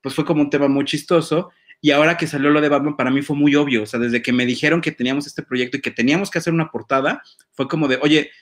[0.02, 1.50] pues fue como un tema muy chistoso,
[1.86, 3.84] y ahora que salió lo de Batman, para mí fue muy obvio.
[3.84, 6.52] O sea, desde que me dijeron que teníamos este proyecto y que teníamos que hacer
[6.52, 7.22] una portada,
[7.52, 8.32] fue como de, oye,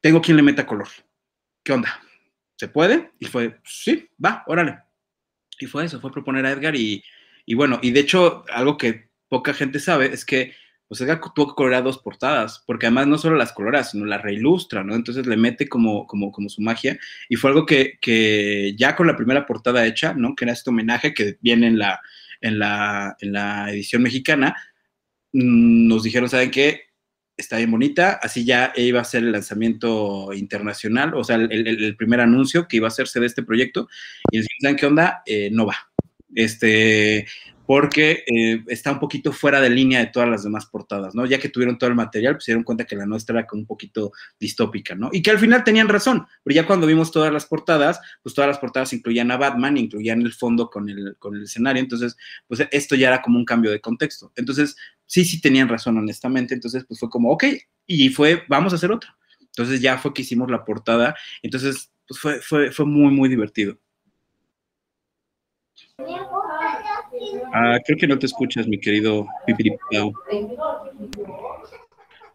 [0.00, 0.88] tengo quien le meta color.
[1.62, 2.00] ¿Qué onda?
[2.56, 3.12] ¿Se puede?
[3.20, 4.80] Y fue, sí, va, órale.
[5.60, 7.04] Y fue eso, fue proponer a Edgar y,
[7.44, 10.52] y bueno, y de hecho, algo que poca gente sabe es que
[10.88, 14.22] pues Edgar tuvo que colorear dos portadas, porque además no solo las colora, sino las
[14.22, 14.96] reilustra, ¿no?
[14.96, 16.98] Entonces le mete como, como, como su magia,
[17.28, 20.34] y fue algo que, que ya con la primera portada hecha, ¿no?
[20.34, 22.00] Que era este homenaje que viene en la,
[22.40, 24.56] en la, en la edición mexicana,
[25.32, 26.82] mm, nos dijeron, ¿saben qué?
[27.36, 31.84] Está bien bonita, así ya iba a ser el lanzamiento internacional, o sea, el, el-
[31.84, 33.88] el primer anuncio que iba a hacerse de este proyecto,
[34.30, 35.22] y dijeron, ¿saben qué onda?
[35.26, 35.76] Eh, no va.
[36.34, 37.26] Este,
[37.66, 41.26] porque eh, está un poquito fuera de línea de todas las demás portadas, ¿no?
[41.26, 43.62] Ya que tuvieron todo el material, pues se dieron cuenta que la nuestra era como
[43.62, 45.10] un poquito distópica, ¿no?
[45.12, 48.48] Y que al final tenían razón, pero ya cuando vimos todas las portadas, pues todas
[48.48, 52.66] las portadas incluían a Batman, incluían el fondo con el, con el escenario, entonces, pues
[52.70, 54.32] esto ya era como un cambio de contexto.
[54.36, 57.44] Entonces, sí, sí tenían razón, honestamente, entonces, pues fue como, ok,
[57.86, 59.16] y fue, vamos a hacer otra.
[59.40, 63.78] Entonces ya fue que hicimos la portada, entonces, pues fue, fue, fue muy, muy divertido.
[67.58, 70.12] Ah, creo que no te escuchas, mi querido Pipiripau.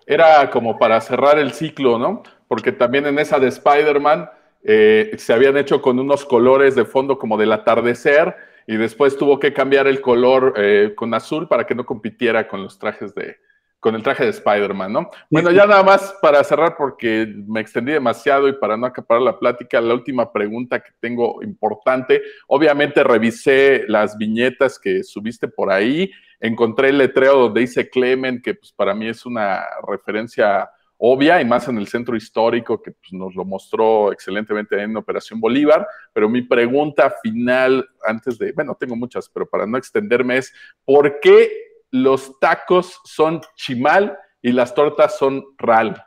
[0.07, 2.23] Era como para cerrar el ciclo, ¿no?
[2.47, 4.27] Porque también en esa de Spider-Man
[4.63, 9.39] eh, se habían hecho con unos colores de fondo como del atardecer y después tuvo
[9.39, 13.37] que cambiar el color eh, con azul para que no compitiera con los trajes de,
[13.81, 15.09] con el traje de Spider-Man, ¿no?
[15.31, 19.39] Bueno, ya nada más para cerrar porque me extendí demasiado y para no acaparar la
[19.39, 26.11] plática, la última pregunta que tengo importante, obviamente revisé las viñetas que subiste por ahí,
[26.39, 31.45] encontré el letrero donde dice Clement, que pues para mí es una referencia obvia y
[31.45, 36.29] más en el centro histórico que pues, nos lo mostró excelentemente en Operación Bolívar, pero
[36.29, 40.53] mi pregunta final, antes de, bueno, tengo muchas, pero para no extenderme es,
[40.85, 46.03] ¿por qué los tacos son chimal y las tortas son ral?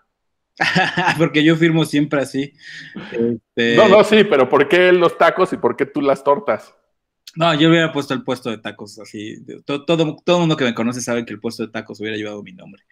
[1.18, 2.52] Porque yo firmo siempre así.
[3.12, 6.74] Este, No, no, sí, pero ¿por qué los tacos y por qué tú las tortas?
[7.36, 9.44] No, yo hubiera puesto el puesto de tacos así.
[9.64, 12.16] Todo, todo, todo el mundo que me conoce sabe que el puesto de tacos hubiera
[12.16, 12.84] llevado mi nombre.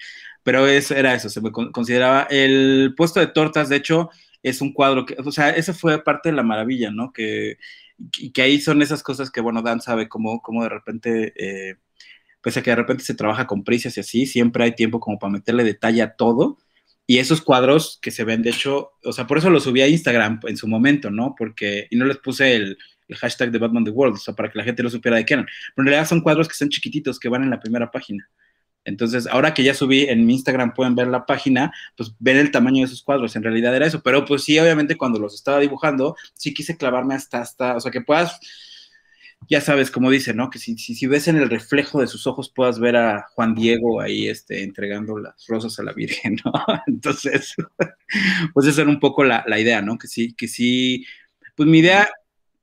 [0.43, 2.27] Pero eso, era eso, se me con- consideraba.
[2.29, 4.11] El puesto de tortas, de hecho,
[4.43, 7.13] es un cuadro que, o sea, eso fue parte de la maravilla, ¿no?
[7.13, 7.57] Que,
[8.11, 11.77] que, que ahí son esas cosas que, bueno, Dan sabe cómo, cómo de repente, eh,
[12.43, 15.19] pese a que de repente se trabaja con prisas y así, siempre hay tiempo como
[15.19, 16.59] para meterle detalle a todo.
[17.07, 19.89] Y esos cuadros que se ven, de hecho, o sea, por eso los subí a
[19.89, 21.35] Instagram en su momento, ¿no?
[21.37, 22.79] Porque, y no les puse el,
[23.09, 25.25] el hashtag de Batman The World, o sea, para que la gente lo supiera de
[25.25, 25.47] qué eran.
[25.47, 28.29] Pero en realidad son cuadros que son chiquititos, que van en la primera página.
[28.85, 32.51] Entonces, ahora que ya subí en mi Instagram, pueden ver la página, pues ver el
[32.51, 33.37] tamaño de esos cuadros.
[33.37, 34.03] En realidad era eso.
[34.03, 37.93] Pero pues sí, obviamente cuando los estaba dibujando, sí quise clavarme hasta, hasta, o sea,
[37.93, 38.41] que puedas,
[39.49, 40.51] ya sabes, como dice, ¿no?
[40.51, 44.01] Que si, si, ves en el reflejo de sus ojos, puedas ver a Juan Diego
[44.01, 46.53] ahí, este, entregando las rosas a la Virgen, ¿no?
[46.87, 47.55] Entonces,
[48.55, 49.99] pues esa era un poco la, la idea, ¿no?
[49.99, 51.07] Que sí, que sí,
[51.57, 52.09] pues mi idea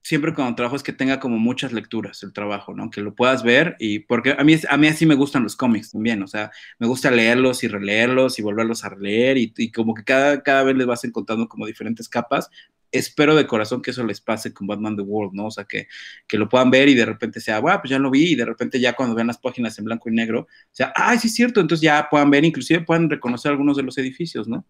[0.02, 2.90] siempre cuando trabajo es que tenga como muchas lecturas el trabajo, ¿no?
[2.90, 5.92] Que lo puedas ver y porque a mí, a mí así me gustan los cómics
[5.92, 9.94] también, o sea, me gusta leerlos y releerlos y volverlos a releer y, y como
[9.94, 12.50] que cada, cada vez les vas encontrando como diferentes capas.
[12.92, 15.48] Espero de corazón que eso les pase con Batman The World, ¿no?
[15.48, 15.88] O sea, que,
[16.28, 18.46] que lo puedan ver y de repente sea, wow, pues ya lo vi y de
[18.46, 21.36] repente ya cuando vean las páginas en blanco y negro, o sea, ay, sí es
[21.36, 24.66] cierto, entonces ya puedan ver, inclusive puedan reconocer algunos de los edificios, ¿no?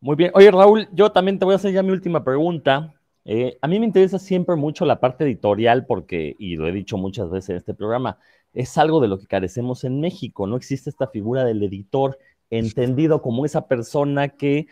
[0.00, 0.30] Muy bien.
[0.34, 2.94] Oye, Raúl, yo también te voy a hacer ya mi última pregunta.
[3.24, 6.96] Eh, a mí me interesa siempre mucho la parte editorial porque, y lo he dicho
[6.96, 8.18] muchas veces en este programa,
[8.52, 10.46] es algo de lo que carecemos en México.
[10.46, 12.18] No existe esta figura del editor
[12.50, 14.68] entendido como esa persona que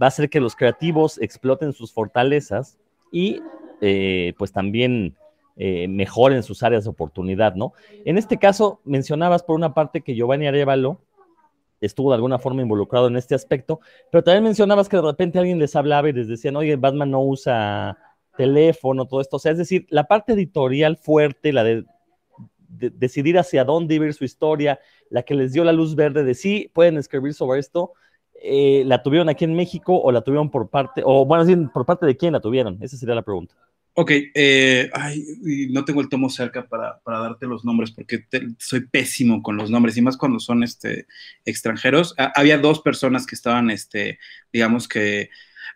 [0.00, 2.78] va a hacer que los creativos exploten sus fortalezas
[3.10, 3.40] y
[3.80, 5.16] eh, pues también
[5.56, 7.74] eh, mejoren sus áreas de oportunidad, ¿no?
[8.04, 11.00] En este caso, mencionabas por una parte que Giovanni Arevalo
[11.80, 15.58] estuvo de alguna forma involucrado en este aspecto, pero también mencionabas que de repente alguien
[15.58, 17.98] les hablaba y les decían, oye, Batman no usa
[18.36, 19.36] teléfono, todo esto.
[19.36, 21.84] O sea, es decir, la parte editorial fuerte, la de,
[22.68, 26.70] decidir hacia dónde ir su historia, la que les dio la luz verde de sí,
[26.72, 27.92] pueden escribir sobre esto,
[28.42, 32.06] eh, ¿la tuvieron aquí en México o la tuvieron por parte, o bueno, por parte
[32.06, 32.78] de quién la tuvieron?
[32.80, 33.54] Esa sería la pregunta.
[33.94, 35.22] Ok, eh, ay,
[35.70, 38.24] no tengo el tomo cerca para, para darte los nombres porque
[38.58, 41.06] soy pésimo con los nombres y más cuando son este,
[41.44, 42.14] extranjeros.
[42.34, 44.18] había dos personas que estaban, este,
[44.50, 45.28] digamos que...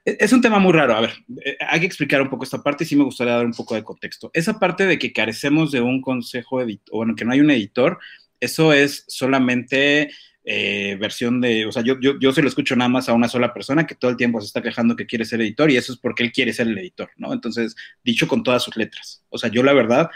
[0.07, 0.97] E, es un tema muy raro.
[0.97, 1.13] A ver,
[1.45, 3.75] eh, hay que explicar un poco esta parte y sí me gustaría dar un poco
[3.75, 4.31] de contexto.
[4.33, 7.99] Esa parte de que carecemos de un consejo editor, bueno, que no hay un editor,
[8.41, 10.11] eso es solamente
[10.49, 13.29] eh, versión de, o sea, yo, yo, yo se lo escucho nada más a una
[13.29, 15.93] sola persona que todo el tiempo se está quejando que quiere ser editor y eso
[15.93, 17.33] es porque él quiere ser el editor, ¿no?
[17.33, 17.75] Entonces,
[18.05, 19.25] dicho con todas sus letras.
[19.29, 20.09] O sea, yo la verdad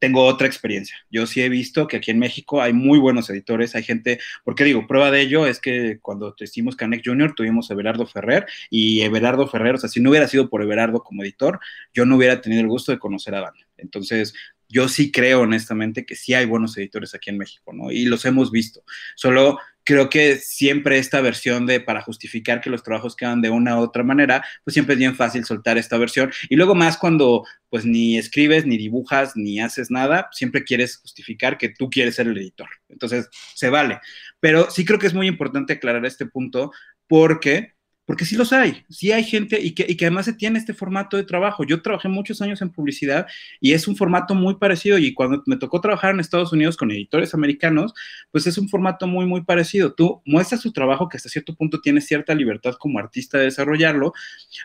[0.00, 0.96] tengo otra experiencia.
[1.08, 4.64] Yo sí he visto que aquí en México hay muy buenos editores, hay gente, porque
[4.64, 9.02] digo, prueba de ello es que cuando hicimos Canek Junior tuvimos a Everardo Ferrer y
[9.02, 11.60] Everardo Ferrer, o sea, si no hubiera sido por Everardo como editor,
[11.94, 13.54] yo no hubiera tenido el gusto de conocer a Dan.
[13.76, 14.34] Entonces,
[14.70, 17.90] yo sí creo honestamente que sí hay buenos editores aquí en México, ¿no?
[17.90, 18.84] Y los hemos visto.
[19.16, 23.76] Solo creo que siempre esta versión de para justificar que los trabajos quedan de una
[23.76, 26.30] u otra manera, pues siempre es bien fácil soltar esta versión.
[26.48, 31.58] Y luego más cuando pues ni escribes, ni dibujas, ni haces nada, siempre quieres justificar
[31.58, 32.68] que tú quieres ser el editor.
[32.88, 34.00] Entonces, se vale.
[34.38, 36.72] Pero sí creo que es muy importante aclarar este punto
[37.08, 37.74] porque
[38.10, 40.74] porque sí los hay, sí hay gente y que, y que, además se tiene este
[40.74, 41.62] formato de trabajo.
[41.62, 43.28] Yo trabajé muchos años en publicidad
[43.60, 46.90] y es un formato muy parecido y cuando me tocó trabajar en Estados Unidos con
[46.90, 47.94] editores americanos,
[48.32, 49.92] pues es un formato muy, muy parecido.
[49.92, 54.12] Tú muestras tu trabajo que hasta cierto punto tienes cierta libertad como artista de desarrollarlo,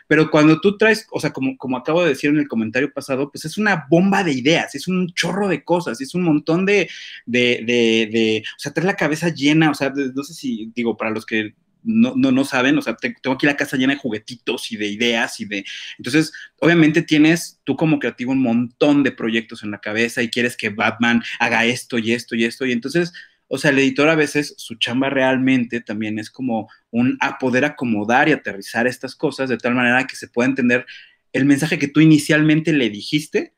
[0.08, 3.30] pero cuando tú traes, o sea, como, como acabo de decir en el comentario pasado,
[3.30, 6.90] pues es una bomba de ideas, es un chorro de cosas, es un montón de,
[7.26, 10.96] de, de, de o sea, traes la cabeza llena, o sea, no sé si, digo,
[10.96, 11.54] para los que
[11.86, 14.88] no, no, no saben, o sea, tengo aquí la casa llena de juguetitos y de
[14.88, 15.64] ideas y de...
[15.98, 20.56] Entonces, obviamente tienes tú como creativo un montón de proyectos en la cabeza y quieres
[20.56, 23.12] que Batman haga esto y esto y esto y entonces...
[23.48, 27.64] O sea, el editor a veces, su chamba realmente también es como un a poder
[27.64, 30.84] acomodar y aterrizar estas cosas de tal manera que se pueda entender
[31.32, 33.54] el mensaje que tú inicialmente le dijiste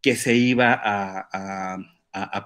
[0.00, 1.93] que se iba a a,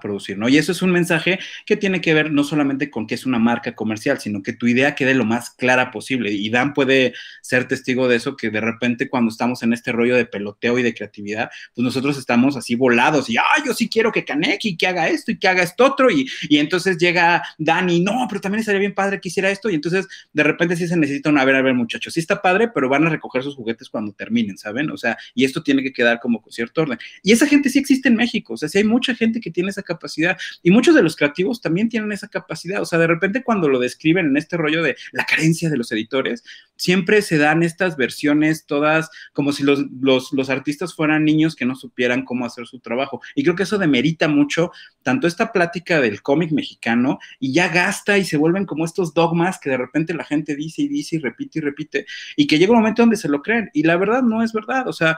[0.01, 0.49] producir, ¿no?
[0.49, 3.39] Y eso es un mensaje que tiene que ver no solamente con que es una
[3.39, 6.31] marca comercial, sino que tu idea quede lo más clara posible.
[6.31, 10.15] Y Dan puede ser testigo de eso, que de repente cuando estamos en este rollo
[10.15, 14.11] de peloteo y de creatividad, pues nosotros estamos así volados y, ay, yo sí quiero
[14.11, 16.09] que Kaneki, que haga esto y que haga esto otro.
[16.09, 19.69] Y, y entonces llega Dani, no, pero también estaría bien padre que hiciera esto.
[19.69, 22.41] Y entonces de repente sí se necesita una, a ver, a ver, muchachos, sí está
[22.41, 24.89] padre, pero van a recoger sus juguetes cuando terminen, ¿saben?
[24.91, 26.97] O sea, y esto tiene que quedar como con cierto orden.
[27.23, 29.71] Y esa gente sí existe en México, o sea, sí hay mucha gente que tiene
[29.71, 30.37] esa capacidad.
[30.63, 32.81] Y muchos de los creativos también tienen esa capacidad.
[32.81, 35.91] O sea, de repente cuando lo describen en este rollo de la carencia de los
[35.91, 36.45] editores,
[36.77, 41.75] siempre se dan estas versiones todas como si los, los, artistas fueran niños que no
[41.75, 43.19] supieran cómo hacer su trabajo.
[43.35, 44.71] Y creo que eso demerita mucho
[45.03, 49.59] tanto esta plática del cómic mexicano y ya gasta y se vuelven como estos dogmas
[49.59, 52.05] que de repente la gente dice y dice y repite y repite
[52.37, 53.69] y que llega un momento donde se lo creen.
[53.73, 54.87] Y la verdad no es verdad.
[54.87, 55.17] O sea,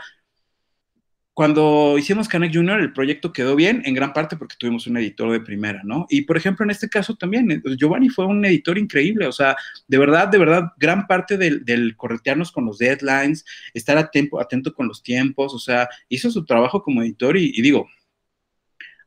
[1.34, 5.32] cuando hicimos Canek Junior, el proyecto quedó bien, en gran parte porque tuvimos un editor
[5.32, 6.06] de primera, ¿no?
[6.10, 9.56] Y por ejemplo, en este caso también, eh, Giovanni fue un editor increíble, o sea,
[9.88, 14.88] de verdad, de verdad, gran parte del, corretearnos con los deadlines, estar atento, atento con
[14.88, 17.88] los tiempos, o sea, hizo su trabajo como editor y digo,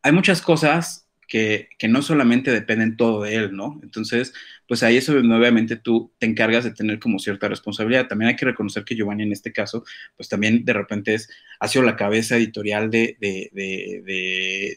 [0.03, 3.81] hay muchas cosas que, no solamente dependen todo de él, ¿no?
[3.83, 4.33] Entonces,
[4.66, 8.09] pues ahí eso obviamente tú te encargas de tener como cierta responsabilidad.
[8.09, 9.85] También hay que reconocer que Giovanni en este caso,
[10.16, 11.29] pues también de repente es,
[11.61, 14.77] ha sido la cabeza editorial de, de, de,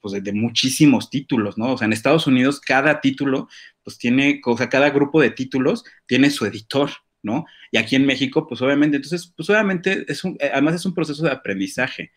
[0.00, 1.72] pues de, muchísimos títulos, ¿no?
[1.72, 3.48] O sea, en Estados Unidos cada título,
[3.82, 6.90] pues tiene, o sea, cada grupo de títulos tiene su editor,
[7.22, 7.44] ¿no?
[7.70, 11.22] Y aquí en México, pues obviamente, entonces, pues obviamente es un, además es un proceso
[11.24, 12.12] de aprendizaje.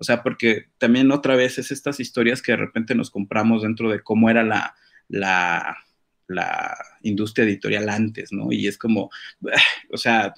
[0.00, 3.90] O sea, porque también otra vez es estas historias que de repente nos compramos dentro
[3.90, 4.74] de cómo era la,
[5.08, 5.76] la,
[6.26, 8.50] la industria editorial antes, ¿no?
[8.50, 9.10] Y es como,
[9.92, 10.32] o sea,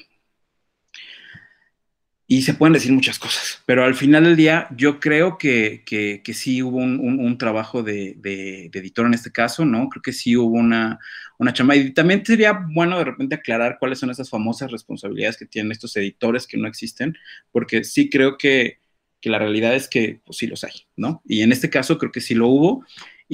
[2.27, 6.35] y se pueden decir muchas cosas, pero al final del día yo creo que, que,
[6.35, 9.89] sí hubo un, un, trabajo de, de, de, editor en este caso, ¿no?
[9.91, 10.99] Creo que sí hubo una,
[11.39, 11.77] una chamba.
[11.77, 15.95] Y también sería bueno de repente aclarar cuáles son esas famosas responsabilidades que tienen estos
[15.97, 17.19] editores que no existen,
[17.51, 18.79] porque sí creo que,
[19.23, 21.23] que la realidad es que pues, sí los hay, ¿no?
[21.25, 22.85] Y en este caso creo que sí lo hubo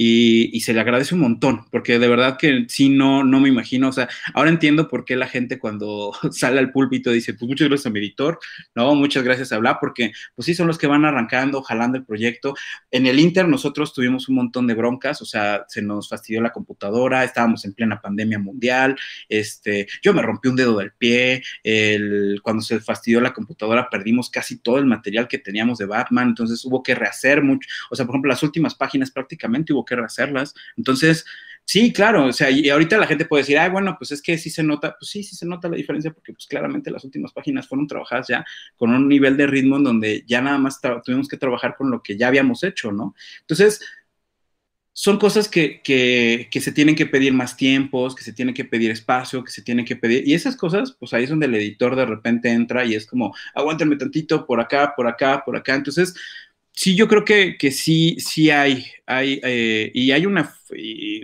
[0.01, 3.89] y, se le agradece un montón, porque de verdad que sí, no, no me imagino,
[3.89, 7.67] o sea, ahora entiendo por qué la gente cuando sale al púlpito dice, pues muchas
[7.67, 8.39] gracias a mi editor,
[8.75, 12.05] no, muchas gracias a hablar, porque pues sí son los que van arrancando, jalando el
[12.05, 12.53] proyecto.
[12.91, 16.53] En el Inter nosotros tuvimos un montón de broncas, o sea, se nos fastidió la
[16.53, 18.95] computadora, estábamos en plena pandemia mundial,
[19.27, 24.29] este, yo me rompí un dedo del pie, el, cuando se fastidió la computadora perdimos
[24.29, 28.05] casi todo el material que teníamos de Batman, entonces hubo que rehacer mucho, o sea,
[28.05, 30.53] por ejemplo, las últimas páginas prácticamente hubo que rehacerlas.
[30.77, 31.25] Entonces,
[31.65, 34.37] sí, claro, o sea, y ahorita la gente puede decir, ay, bueno, pues es que
[34.37, 37.31] sí se nota, pues sí, sí se nota la diferencia porque pues claramente las últimas
[37.31, 41.27] páginas fueron trabajadas ya con un nivel de ritmo en donde ya nada más tuvimos
[41.27, 43.15] que trabajar con lo que ya habíamos hecho, ¿no?
[43.41, 43.81] Entonces,
[44.93, 48.65] son cosas que, que, que, se tienen que pedir más tiempos, que se tiene que
[48.65, 51.55] pedir espacio, que se tiene que pedir, y esas cosas, pues ahí es donde el
[51.55, 55.75] editor de repente entra y es como, aguántame tantito por acá, por acá, por acá.
[55.75, 56.13] Entonces,
[56.79, 60.55] sí, yo creo que, que sí, sí hay, hay eh, y hay una,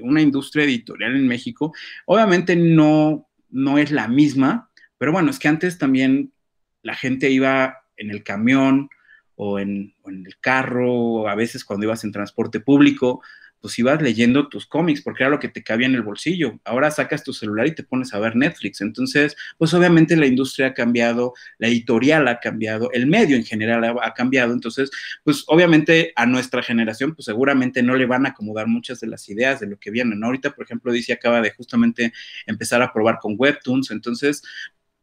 [0.02, 1.74] una industria editorial en México.
[2.06, 6.34] Obviamente no, no es la misma, pero bueno, es que antes también
[6.82, 8.90] la gente iba en el camión
[9.36, 13.22] o en, o en el carro, o a veces cuando ibas en transporte público,
[13.66, 16.60] pues ibas leyendo tus cómics porque era lo que te cabía en el bolsillo.
[16.66, 18.80] Ahora sacas tu celular y te pones a ver Netflix.
[18.80, 23.98] Entonces, pues obviamente la industria ha cambiado, la editorial ha cambiado, el medio en general
[24.04, 24.54] ha, cambiado.
[24.54, 24.92] Entonces,
[25.24, 29.28] pues obviamente a nuestra generación, pues seguramente no le van a acomodar muchas de las
[29.30, 30.24] ideas de lo que vienen.
[30.24, 32.14] Ahorita, por ejemplo, dice acaba de justamente
[32.46, 33.90] empezar a probar con Webtoons.
[33.90, 34.44] Entonces,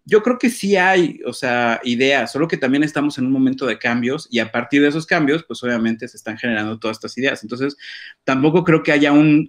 [0.05, 3.67] yo creo que sí hay, o sea, ideas, solo que también estamos en un momento
[3.67, 7.17] de cambios y a partir de esos cambios, pues obviamente se están generando todas estas
[7.19, 7.43] ideas.
[7.43, 7.77] Entonces,
[8.25, 9.49] tampoco creo que haya un,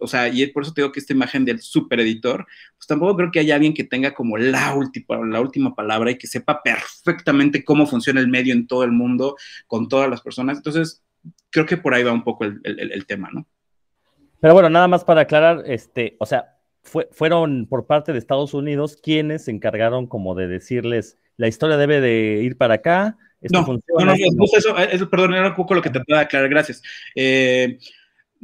[0.00, 3.16] o sea, y por eso te digo que esta imagen del super editor, pues tampoco
[3.16, 6.62] creo que haya alguien que tenga como la última, la última palabra y que sepa
[6.62, 9.36] perfectamente cómo funciona el medio en todo el mundo,
[9.66, 10.56] con todas las personas.
[10.56, 11.04] Entonces,
[11.50, 13.46] creo que por ahí va un poco el, el, el tema, ¿no?
[14.40, 16.51] Pero bueno, nada más para aclarar, este, o sea,
[16.82, 21.76] fue, fueron por parte de Estados Unidos quienes se encargaron como de decirles, la historia
[21.76, 23.16] debe de ir para acá.
[23.40, 26.00] Esto no, funciona, no, no, no, eso, eso, perdón, era un poco lo que te
[26.00, 26.82] puedo aclarar, gracias.
[27.16, 27.78] Eh,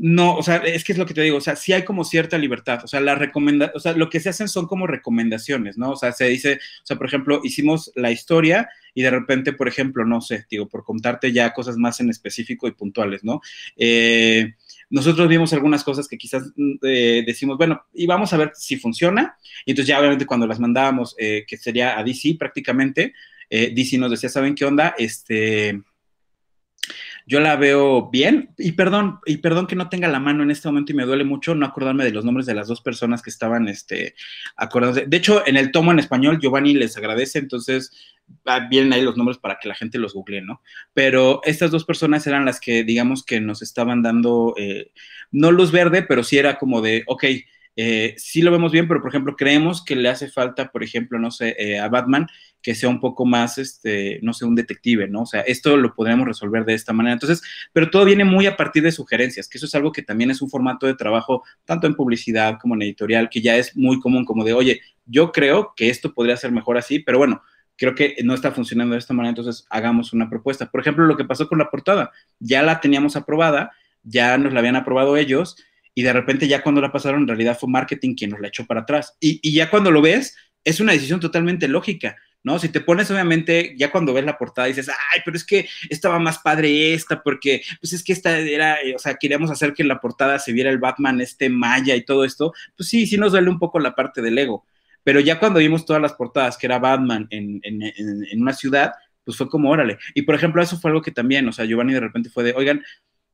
[0.01, 2.05] no, o sea, es que es lo que te digo, o sea, sí hay como
[2.05, 5.77] cierta libertad, o sea, la recomenda, o sea, lo que se hacen son como recomendaciones,
[5.77, 5.91] ¿no?
[5.91, 9.67] O sea, se dice, o sea, por ejemplo, hicimos la historia y de repente, por
[9.67, 13.41] ejemplo, no sé, digo, por contarte ya cosas más en específico y puntuales, ¿no?
[13.77, 14.55] Eh,
[14.91, 19.37] nosotros vimos algunas cosas que quizás eh, decimos, bueno, y vamos a ver si funciona.
[19.67, 23.15] Y entonces ya obviamente cuando las mandábamos, eh, que sería a DC prácticamente,
[23.51, 24.95] eh, DC nos decía, ¿saben qué onda?
[24.99, 25.83] Este,
[27.29, 30.67] yo la veo bien y perdón, y perdón que no tenga la mano en este
[30.67, 33.29] momento y me duele mucho no acordarme de los nombres de las dos personas que
[33.29, 34.15] estaban este,
[34.57, 35.05] acordándose.
[35.07, 37.93] De hecho, en el tomo en español, Giovanni les agradece, entonces
[38.71, 40.63] vienen ahí los nombres para que la gente los google, ¿no?
[40.95, 44.91] Pero estas dos personas eran las que, digamos, que nos estaban dando, eh,
[45.31, 47.25] no luz verde, pero sí era como de, ok,
[47.81, 51.17] eh, sí lo vemos bien, pero por ejemplo, creemos que le hace falta, por ejemplo,
[51.21, 52.27] no sé, eh, a Batman
[52.61, 55.23] que sea un poco más, este, no sé, un detective, ¿no?
[55.23, 57.13] O sea, esto lo podríamos resolver de esta manera.
[57.13, 57.41] Entonces,
[57.73, 60.43] pero todo viene muy a partir de sugerencias, que eso es algo que también es
[60.43, 64.25] un formato de trabajo, tanto en publicidad como en editorial, que ya es muy común,
[64.25, 67.43] como de, oye, yo creo que esto podría ser mejor así, pero bueno,
[67.77, 70.69] creo que no está funcionando de esta manera, entonces hagamos una propuesta.
[70.69, 72.11] Por ejemplo, lo que pasó con la portada,
[72.41, 73.71] ya la teníamos aprobada,
[74.03, 75.57] ya nos la habían aprobado ellos,
[75.99, 78.65] y de repente ya cuando la pasaron, en realidad fue marketing quien nos la echó
[78.65, 79.17] para atrás.
[79.19, 82.61] Y, y ya cuando lo ves, es una decisión totalmente lógica, ¿no?
[82.61, 86.21] Si te pones, obviamente, ya cuando ves la portada dices, ay, pero es que estaba
[86.21, 89.89] más padre esta, porque, pues es que esta era, o sea, queríamos hacer que en
[89.89, 93.33] la portada se viera el Batman, este Maya y todo esto, pues sí, sí nos
[93.33, 94.65] duele un poco la parte del ego.
[95.03, 98.53] Pero ya cuando vimos todas las portadas que era Batman en, en, en, en una
[98.53, 98.93] ciudad,
[99.25, 99.99] pues fue como, órale.
[100.15, 102.55] Y por ejemplo, eso fue algo que también, o sea, Giovanni de repente fue de,
[102.55, 102.85] oigan,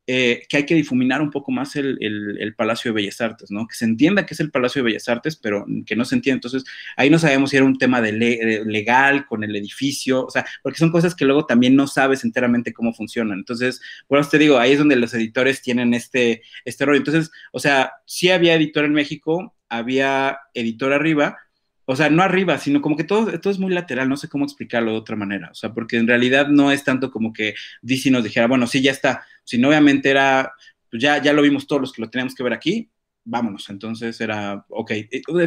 [0.07, 3.67] eh, que hay que difuminar un poco más el, el, Palacio de Bellas Artes, ¿no?
[3.67, 6.37] Que se entienda que es el Palacio de Bellas Artes, pero que no se entienda.
[6.37, 6.65] Entonces,
[6.97, 10.45] ahí no sabemos si era un tema de le legal con el edificio, o sea,
[10.63, 13.39] porque son cosas que luego también no sabes enteramente cómo funcionan.
[13.39, 13.81] Entonces,
[14.11, 16.99] eso te digo, ahí es donde los editores tienen este, este rollo.
[16.99, 21.39] Entonces, o sea, sí había editor en México, había editor arriba,
[21.87, 24.45] o sea, no arriba, sino como que todo, todo es muy lateral, no sé cómo
[24.45, 28.11] explicarlo de otra manera, o sea, porque en realidad no es tanto como que DC
[28.11, 30.53] nos dijera, bueno, sí, ya está, sino obviamente era,
[30.91, 32.91] pues ya, ya lo vimos todos los que lo teníamos que ver aquí,
[33.25, 34.93] vámonos, entonces era, ok,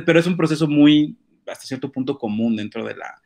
[0.06, 1.18] pero es un proceso muy,
[1.48, 3.22] hasta cierto punto común dentro de la,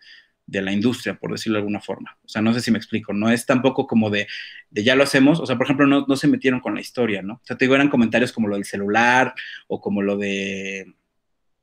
[0.45, 2.17] de la industria, por decirlo de alguna forma.
[2.23, 4.27] O sea, no sé si me explico, no es tampoco como de,
[4.69, 7.21] de ya lo hacemos, o sea, por ejemplo, no, no, se metieron con la historia,
[7.21, 7.35] ¿no?
[7.35, 9.33] O sea, te digo, eran comentarios como lo del celular
[9.67, 10.93] o como lo de,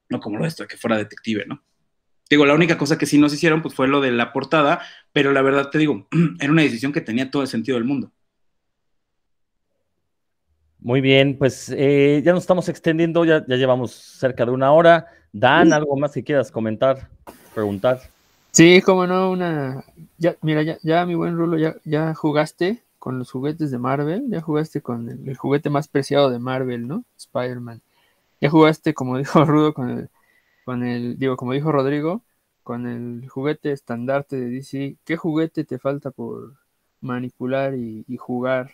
[0.09, 1.63] no como lo de esto, que fuera detective, ¿no?
[2.29, 4.83] Te digo, la única cosa que sí nos hicieron, pues fue lo de la portada,
[5.13, 6.07] pero la verdad te digo,
[6.41, 8.13] era una decisión que tenía todo el sentido del mundo.
[10.81, 15.07] Muy bien, pues eh, ya nos estamos extendiendo, ya, ya llevamos cerca de una hora.
[15.33, 17.09] Dan, ¿algo más que quieras comentar,
[17.55, 18.01] preguntar?
[18.53, 19.85] Sí, como no, una.
[20.19, 24.25] Ya, mira, ya, ya mi buen Rulo, ya, ya jugaste con los juguetes de Marvel,
[24.29, 27.05] ya jugaste con el, el juguete más preciado de Marvel, ¿no?
[27.17, 27.83] Spider-Man.
[28.41, 30.11] Ya jugaste, como dijo Rudo, con el,
[30.65, 32.25] con el, digo, como dijo Rodrigo,
[32.63, 34.97] con el juguete estandarte de DC.
[35.05, 36.55] ¿Qué juguete te falta por
[37.01, 38.73] manipular y, jugar?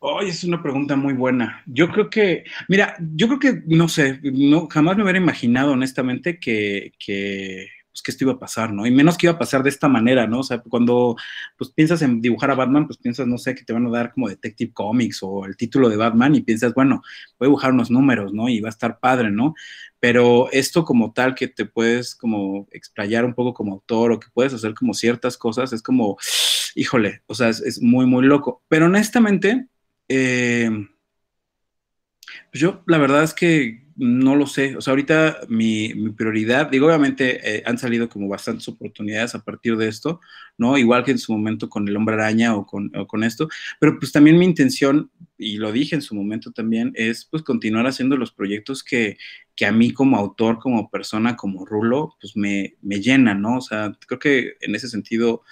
[0.00, 1.62] Hoy es una pregunta muy buena.
[1.66, 6.38] Yo creo que, mira, yo creo que, no sé, no, jamás me hubiera imaginado, honestamente,
[6.38, 7.68] que, que
[7.98, 8.86] pues, que esto iba a pasar, ¿no?
[8.86, 10.40] Y menos que iba a pasar de esta manera, ¿no?
[10.40, 11.16] O sea, cuando
[11.56, 14.12] pues piensas en dibujar a Batman, pues piensas, no sé, que te van a dar
[14.12, 17.02] como Detective Comics o el título de Batman y piensas, bueno,
[17.38, 18.48] voy a dibujar unos números, ¿no?
[18.48, 19.54] Y va a estar padre, ¿no?
[20.00, 24.28] Pero esto como tal que te puedes como explayar un poco como autor o que
[24.32, 26.18] puedes hacer como ciertas cosas, es como,
[26.76, 28.62] híjole, o sea, es, muy, muy loco.
[28.68, 29.66] Pero honestamente,
[30.08, 30.70] eh,
[32.52, 34.76] pues yo la verdad es que no lo sé.
[34.76, 39.76] O sea, ahorita mi, prioridad, digo, obviamente eh, han salido como bastantes oportunidades a partir
[39.76, 40.20] de esto,
[40.56, 40.78] ¿no?
[40.78, 43.48] Igual que en su momento con el hombre araña o con, o con esto,
[43.80, 47.86] pero pues también mi intención, y lo dije en su momento también, es pues continuar
[47.88, 49.18] haciendo los proyectos que,
[49.56, 53.58] que a mí como autor, como persona, como Rulo, pues me, me llenan, ¿no?
[53.58, 55.42] O sea, creo que en ese sentido...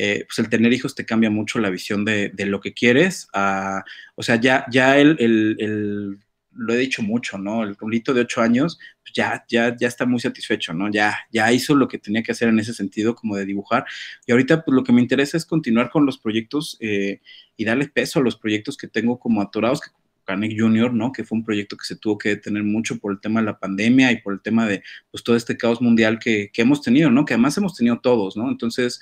[0.00, 3.26] Eh, pues el tener hijos te cambia mucho la visión de, de lo que quieres.
[3.32, 3.82] A,
[4.14, 6.20] o sea, ya, ya el, el,
[6.58, 7.62] lo he dicho mucho, ¿no?
[7.62, 10.90] El Rulito de ocho años pues ya, ya, ya está muy satisfecho, ¿no?
[10.90, 13.86] Ya, ya hizo lo que tenía que hacer en ese sentido, como de dibujar.
[14.26, 17.20] Y ahorita, pues lo que me interesa es continuar con los proyectos eh,
[17.56, 19.90] y darle peso a los proyectos que tengo como atorados, que
[20.28, 21.10] Canek Junior, ¿no?
[21.10, 23.58] Que fue un proyecto que se tuvo que detener mucho por el tema de la
[23.58, 27.10] pandemia y por el tema de, pues, todo este caos mundial que, que hemos tenido,
[27.10, 27.24] ¿no?
[27.24, 28.50] Que además hemos tenido todos, ¿no?
[28.50, 29.00] Entonces,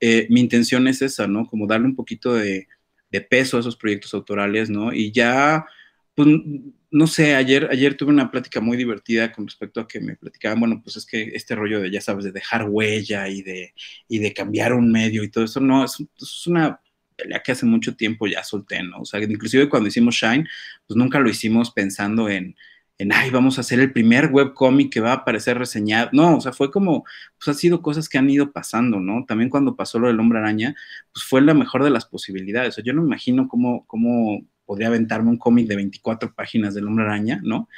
[0.00, 1.46] eh, mi intención es esa, ¿no?
[1.46, 2.68] Como darle un poquito de,
[3.10, 4.92] de, peso a esos proyectos autorales, ¿no?
[4.92, 5.64] Y ya,
[6.16, 6.28] pues,
[6.90, 10.58] no sé, ayer, ayer tuve una plática muy divertida con respecto a que me platicaban,
[10.58, 13.74] bueno, pues es que este rollo de, ya sabes, de dejar huella y de,
[14.08, 15.98] y de cambiar un medio y todo eso, no, es,
[16.46, 16.80] una
[17.16, 19.00] pelea que hace mucho tiempo ya solté, ¿no?
[19.00, 20.48] O sea, inclusive cuando hicimos Shine,
[20.86, 22.56] pues nunca lo hicimos pensando en,
[22.98, 26.08] en, ay, vamos a hacer el primer webcómic que va a aparecer reseñado.
[26.12, 27.04] No, o sea, fue como,
[27.38, 29.26] pues ha sido cosas que han ido pasando, ¿no?
[29.26, 30.74] También cuando pasó lo del hombre araña,
[31.12, 32.70] pues fue la mejor de las posibilidades.
[32.70, 36.74] O sea, yo no me imagino cómo, cómo podría aventarme un cómic de 24 páginas
[36.74, 37.68] del hombre araña, ¿no?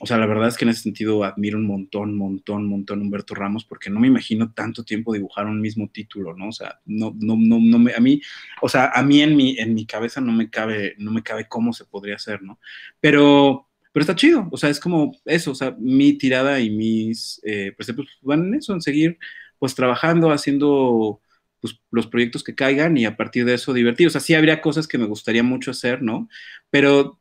[0.00, 3.02] O sea, la verdad es que en ese sentido admiro un montón, montón, montón a
[3.02, 6.48] Humberto Ramos, porque no me imagino tanto tiempo dibujar un mismo título, ¿no?
[6.48, 8.20] O sea, no, no, no, no me, a mí,
[8.60, 11.46] o sea, a mí en mi, en mi cabeza no me cabe, no me cabe
[11.48, 12.58] cómo se podría hacer, ¿no?
[12.98, 17.40] Pero, pero está chido, o sea, es como eso, o sea, mi tirada y mis
[17.44, 19.16] eh, preceptos van en eso, en seguir
[19.60, 21.20] pues trabajando, haciendo
[21.64, 24.06] pues, los proyectos que caigan y a partir de eso divertir.
[24.06, 26.28] O sea, sí habría cosas que me gustaría mucho hacer, ¿no?
[26.68, 27.18] Pero,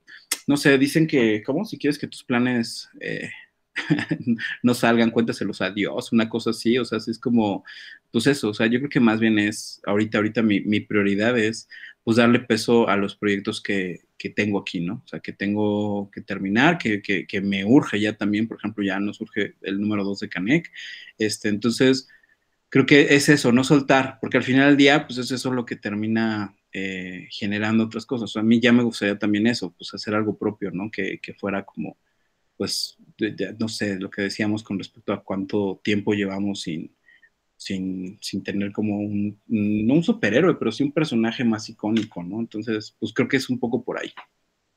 [0.47, 1.63] no sé, dicen que, ¿cómo?
[1.63, 3.29] Si quieres que tus planes eh,
[4.63, 7.63] no salgan, cuéntaselos a Dios, una cosa así, o sea, es como,
[8.11, 11.39] pues eso, o sea, yo creo que más bien es, ahorita, ahorita mi, mi prioridad
[11.39, 11.69] es,
[12.03, 15.03] pues darle peso a los proyectos que, que, tengo aquí, ¿no?
[15.05, 18.83] O sea, que tengo que terminar, que, que, que, me urge ya también, por ejemplo,
[18.83, 20.69] ya nos urge el número 2 de Canec,
[21.17, 22.09] este, entonces,
[22.73, 25.63] creo que es eso, no soltar, porque al final del día, pues es eso lo
[25.63, 28.35] que termina eh, generando otras cosas.
[28.35, 30.89] A mí ya me gustaría también eso, pues hacer algo propio, ¿no?
[30.89, 31.99] Que, que fuera como,
[32.57, 32.97] pues,
[33.59, 36.95] no sé, lo que decíamos con respecto a cuánto tiempo llevamos sin,
[37.57, 42.39] sin, sin tener como un, no un superhéroe, pero sí un personaje más icónico, ¿no?
[42.39, 44.11] Entonces, pues creo que es un poco por ahí.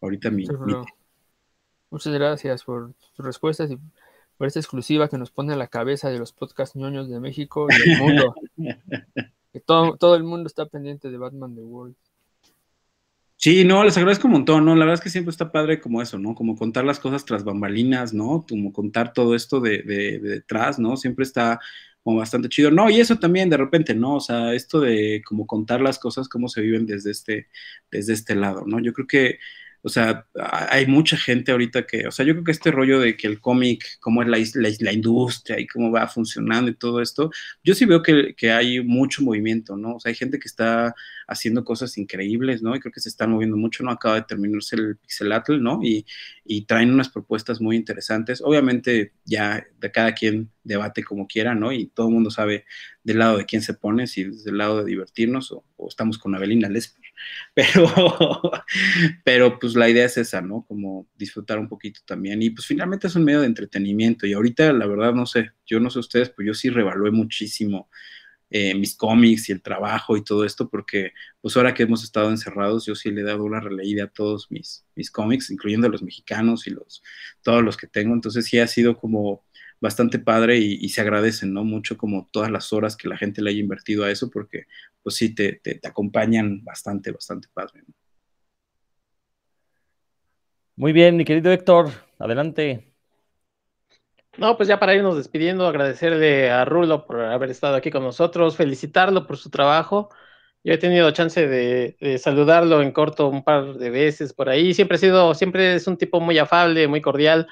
[0.03, 0.45] Ahorita mi...
[0.67, 0.75] mi...
[1.89, 3.79] Muchas gracias por tus respuestas y
[4.37, 7.67] por esta exclusiva que nos pone a la cabeza de los podcast ñoños de México
[7.71, 8.35] y del mundo.
[9.53, 11.97] que todo, todo el mundo está pendiente de Batman The World.
[13.39, 14.75] Sí, no, les agradezco un montón, ¿no?
[14.75, 16.35] La verdad es que siempre está padre como eso, ¿no?
[16.35, 18.47] Como contar las cosas tras bambalinas, ¿no?
[18.49, 20.97] Como contar todo esto de, de, de detrás, ¿no?
[20.97, 21.61] Siempre está
[22.07, 22.71] como bastante chido.
[22.71, 24.15] No, y eso también de repente, ¿no?
[24.15, 27.49] O sea, esto de como contar las cosas, cómo se viven desde este,
[27.91, 28.79] desde este lado, ¿no?
[28.79, 29.39] Yo creo que
[29.87, 33.17] o sea, hay mucha gente ahorita que, o sea, yo creo que este rollo de
[33.17, 34.37] que el cómic, cómo es la,
[34.81, 37.31] la, industria y cómo va funcionando y todo esto,
[37.63, 39.95] yo sí veo que, que, hay mucho movimiento, ¿no?
[39.95, 40.93] O sea, hay gente que está
[41.29, 42.75] haciendo cosas increíbles, ¿no?
[42.75, 43.93] Y creo que se están moviendo mucho, ¿no?
[43.93, 45.79] Acaba de terminarse el Pixelatl, ¿no?
[45.81, 46.05] Y,
[46.45, 48.43] y traen unas propuestas muy interesantes.
[48.45, 51.73] Obviamente ya de cada quien debate como quiera, ¿no?
[51.73, 52.65] Y todo el mundo sabe
[53.05, 56.69] del lado de quién se pone, si del lado de divertirnos o, estamos con Avelina
[56.69, 57.05] Lesper.
[57.55, 58.53] Pero,
[59.25, 60.67] pero pues la idea es esa, ¿no?
[60.69, 62.43] Como disfrutar un poquito también.
[62.43, 64.27] Y pues finalmente es un medio de entretenimiento.
[64.27, 67.89] Y ahorita, la verdad, no sé, yo no sé ustedes, pues yo sí revalué muchísimo
[68.51, 72.31] eh, mis cómics y el trabajo y todo esto, porque pues ahora que hemos estado
[72.31, 76.03] encerrados, yo sí le he dado una releída a todos mis, mis cómics, incluyendo los
[76.03, 77.03] mexicanos y los,
[77.43, 78.15] todos los que tengo.
[78.15, 79.45] Entonces sí ha sido como
[79.81, 81.65] bastante padre y, se agradecen, ¿no?
[81.65, 84.67] Mucho como todas las horas que la gente le haya invertido a eso, porque
[85.03, 87.83] pues sí, te, te, acompañan bastante, bastante padre.
[90.77, 92.93] Muy bien, mi querido Héctor, adelante.
[94.39, 98.57] No, pues ya para irnos despidiendo, agradecerle a Rulo por haber estado aquí con nosotros,
[98.57, 100.11] felicitarlo por su trabajo.
[100.63, 104.75] Yo he tenido chance de, de, saludarlo en corto un par de veces por ahí.
[104.75, 107.47] Siempre ha sido, siempre es un tipo muy afable, muy cordial.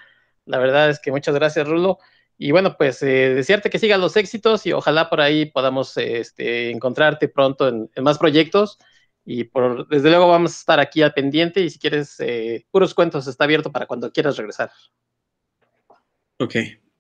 [0.47, 1.99] La verdad es que muchas gracias, Rulo.
[2.37, 6.71] Y bueno, pues eh, desearte que sigan los éxitos y ojalá por ahí podamos este,
[6.71, 8.79] encontrarte pronto en, más proyectos.
[9.25, 12.93] Y por, desde luego vamos a estar aquí al pendiente y si quieres, eh, Puros
[12.95, 14.71] Cuentos está abierto para cuando quieras regresar.
[16.39, 16.57] Ok,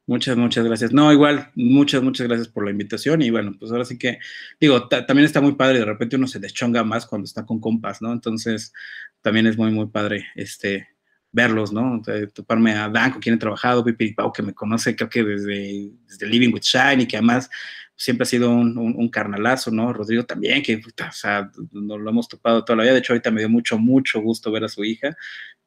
[0.06, 0.93] muchas, muchas gracias.
[0.93, 4.19] No, igual, muchas, muchas gracias por la invitación y bueno, pues ahora sí que,
[4.61, 8.01] digo, también está muy padre, de repente uno se deschonga más cuando está con compas,
[8.01, 8.12] ¿no?
[8.12, 8.73] Entonces,
[9.20, 10.94] también es muy, muy padre, este,
[11.35, 12.01] verlos, ¿no?
[12.32, 15.90] toparme a Dan, con quien he trabajado, Pipi Pau, que me conoce creo que desde,
[16.06, 17.51] desde Living with Shine y que además
[17.97, 19.93] siempre ha sido un, un, carnalazo, ¿no?
[19.93, 22.93] Rodrigo también, que o sea, nos lo hemos topado toda la vida.
[22.93, 25.16] De hecho, ahorita me dio mucho, mucho gusto ver a su hija,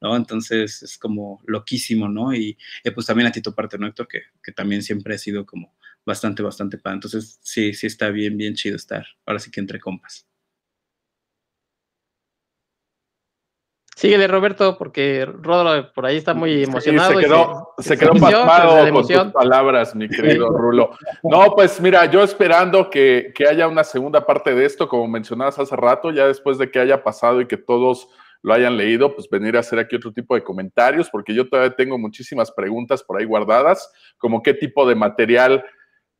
[0.01, 0.15] ¿no?
[0.15, 2.33] Entonces es como loquísimo, ¿no?
[2.33, 2.57] Y
[2.93, 4.07] pues también a Tito Parte, ¿no, Héctor?
[4.07, 5.75] Que, que también siempre ha sido como
[6.05, 6.95] bastante, bastante padre.
[6.95, 9.05] Entonces sí, sí está bien, bien chido estar.
[9.25, 10.27] Ahora sí que entre compas.
[13.97, 17.13] Síguele, Roberto, porque Rodro por ahí está muy emocionado.
[17.13, 20.91] se quedó, se, quedó pasmado con tus palabras, mi querido Rulo.
[21.23, 25.57] No, pues mira, yo esperando que, que, haya una segunda parte de esto, como mencionabas
[25.57, 28.07] hace rato, ya después de que haya pasado y que todos
[28.43, 31.75] lo hayan leído, pues venir a hacer aquí otro tipo de comentarios, porque yo todavía
[31.75, 35.65] tengo muchísimas preguntas por ahí guardadas, como qué tipo de material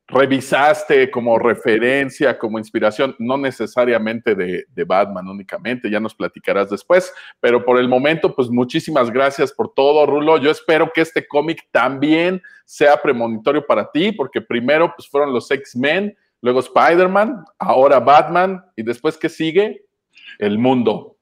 [0.08, 7.66] revisaste como referencia, como inspiración, no necesariamente de, Batman únicamente, ya nos platicarás después, pero
[7.66, 10.38] por el momento, pues muchísimas gracias por todo, Rulo.
[10.38, 15.52] Yo espero que este cómic también sea premonitorio para ti, porque primero pues fueron los
[15.52, 19.86] X-Men, luego Spider-Man, ahora Batman, y después, ¿qué sigue?
[20.40, 21.18] El mundo.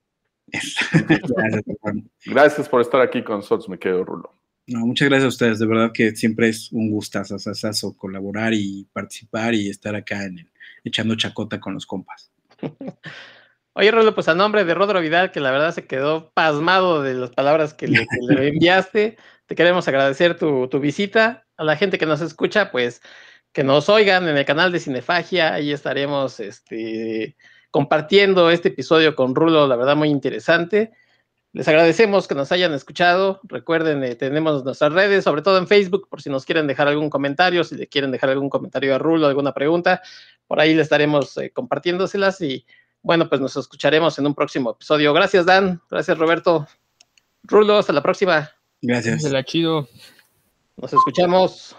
[2.26, 4.32] gracias por estar aquí con nosotros, me quedo, Rulo.
[4.67, 7.37] No, muchas gracias a ustedes, de verdad que siempre es un gustazo
[7.95, 10.49] colaborar y participar y estar acá en
[10.83, 12.31] echando chacota con los compas.
[13.73, 17.13] Oye, Rolo, pues a nombre de Rodro Vidal, que la verdad se quedó pasmado de
[17.13, 18.07] las palabras que le,
[18.47, 21.45] enviaste, te queremos agradecer tu, tu, visita.
[21.57, 23.01] A la gente que nos escucha, pues
[23.51, 27.35] que nos oigan en el canal de Cinefagia, ahí estaremos este,
[27.69, 30.91] compartiendo este episodio con Rulo, la verdad muy interesante.
[31.56, 33.40] Les agradecemos que nos hayan escuchado.
[33.44, 37.10] Recuerden, eh, tenemos nuestras redes, sobre todo en Facebook, por si nos quieren dejar algún
[37.10, 40.02] comentario, si le quieren dejar algún comentario a Rulo, alguna pregunta,
[40.48, 42.65] por ahí le estaremos eh, compartiéndoselas y
[43.02, 45.14] bueno, pues nos escucharemos en un próximo episodio.
[45.14, 45.82] Gracias, Dan.
[45.90, 46.68] Gracias, Roberto.
[47.44, 48.52] Rulo, hasta la próxima.
[48.82, 49.23] Gracias.
[49.23, 49.88] De la chido.
[50.76, 51.73] Nos escuchamos.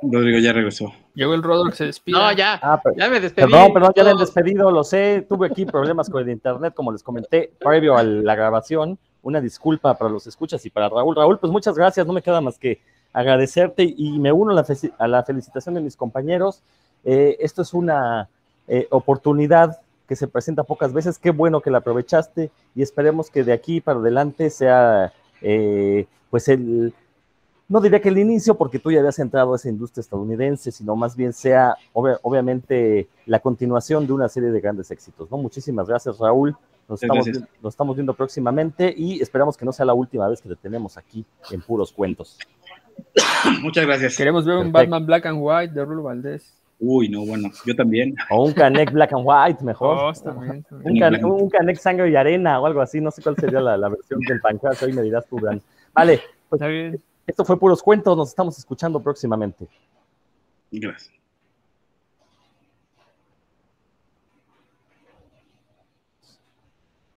[0.00, 0.94] Rodrigo ya regresó.
[1.18, 2.16] Llegó el Rodrigo se despide.
[2.16, 2.60] No, ya.
[2.62, 3.50] Ah, ya me despedí.
[3.50, 5.26] Perdón, perdón, ya me he despedido, lo sé.
[5.28, 8.96] Tuve aquí problemas con el internet, como les comenté, previo a la grabación.
[9.22, 11.16] Una disculpa para los escuchas y para Raúl.
[11.16, 12.06] Raúl, pues muchas gracias.
[12.06, 12.80] No me queda más que
[13.12, 16.62] agradecerte y me uno a la, felicitación de mis compañeros.
[17.02, 18.28] Eh, esto es una
[18.68, 21.18] eh, oportunidad que se presenta pocas veces.
[21.18, 25.12] Qué bueno que la aprovechaste y esperemos que de aquí para adelante sea
[25.42, 26.94] eh, pues el,
[27.68, 30.96] no diría que el inicio, porque tú ya habías entrado a esa industria estadounidense, sino
[30.96, 35.30] más bien sea, obviamente, la continuación de una serie de grandes éxitos.
[35.30, 35.36] ¿no?
[35.36, 36.56] Muchísimas gracias, Raúl.
[36.88, 37.26] Nos estamos,
[37.62, 40.96] nos estamos, viendo próximamente y esperamos que no sea la última vez que te tenemos
[40.96, 42.38] aquí en Puros Cuentos.
[43.62, 44.16] Muchas gracias.
[44.16, 46.54] Queremos ver un Batman Black and White de Rulo Valdés.
[46.80, 48.14] Uy, no, bueno, yo también.
[48.30, 49.98] O un Canek Black and White, mejor.
[49.98, 50.12] Oh,
[50.84, 53.00] un, Canek Sangre y Arena o algo así.
[53.00, 54.86] No sé cuál sería la, versión del pancazo.
[54.86, 55.60] Hoy me dirás tú, Dan.
[55.92, 56.62] Vale, pues.
[56.62, 57.02] Está bien.
[57.28, 59.68] Esto fue Puros Cuentos, nos estamos escuchando próximamente.
[60.72, 61.17] Gracias.